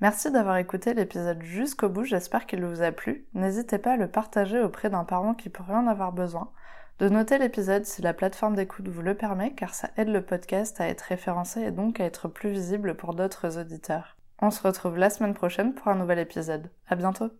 Merci 0.00 0.30
d'avoir 0.30 0.56
écouté 0.56 0.94
l'épisode 0.94 1.42
jusqu'au 1.42 1.88
bout, 1.88 2.04
j'espère 2.04 2.46
qu'il 2.46 2.64
vous 2.64 2.82
a 2.82 2.92
plu. 2.92 3.26
N'hésitez 3.34 3.78
pas 3.78 3.92
à 3.92 3.96
le 3.96 4.08
partager 4.08 4.60
auprès 4.60 4.90
d'un 4.90 5.04
parent 5.04 5.34
qui 5.34 5.48
pourrait 5.50 5.74
en 5.74 5.86
avoir 5.86 6.12
besoin, 6.12 6.50
de 6.98 7.08
noter 7.08 7.38
l'épisode 7.38 7.84
si 7.84 8.02
la 8.02 8.14
plateforme 8.14 8.56
d'écoute 8.56 8.88
vous 8.88 9.02
le 9.02 9.14
permet, 9.14 9.54
car 9.54 9.74
ça 9.74 9.90
aide 9.96 10.08
le 10.08 10.22
podcast 10.22 10.80
à 10.80 10.88
être 10.88 11.02
référencé 11.02 11.60
et 11.60 11.70
donc 11.70 12.00
à 12.00 12.04
être 12.04 12.28
plus 12.28 12.50
visible 12.50 12.94
pour 12.94 13.14
d'autres 13.14 13.58
auditeurs. 13.58 14.16
On 14.38 14.50
se 14.50 14.62
retrouve 14.62 14.96
la 14.96 15.10
semaine 15.10 15.34
prochaine 15.34 15.74
pour 15.74 15.88
un 15.88 15.96
nouvel 15.96 16.18
épisode. 16.18 16.70
À 16.88 16.96
bientôt! 16.96 17.30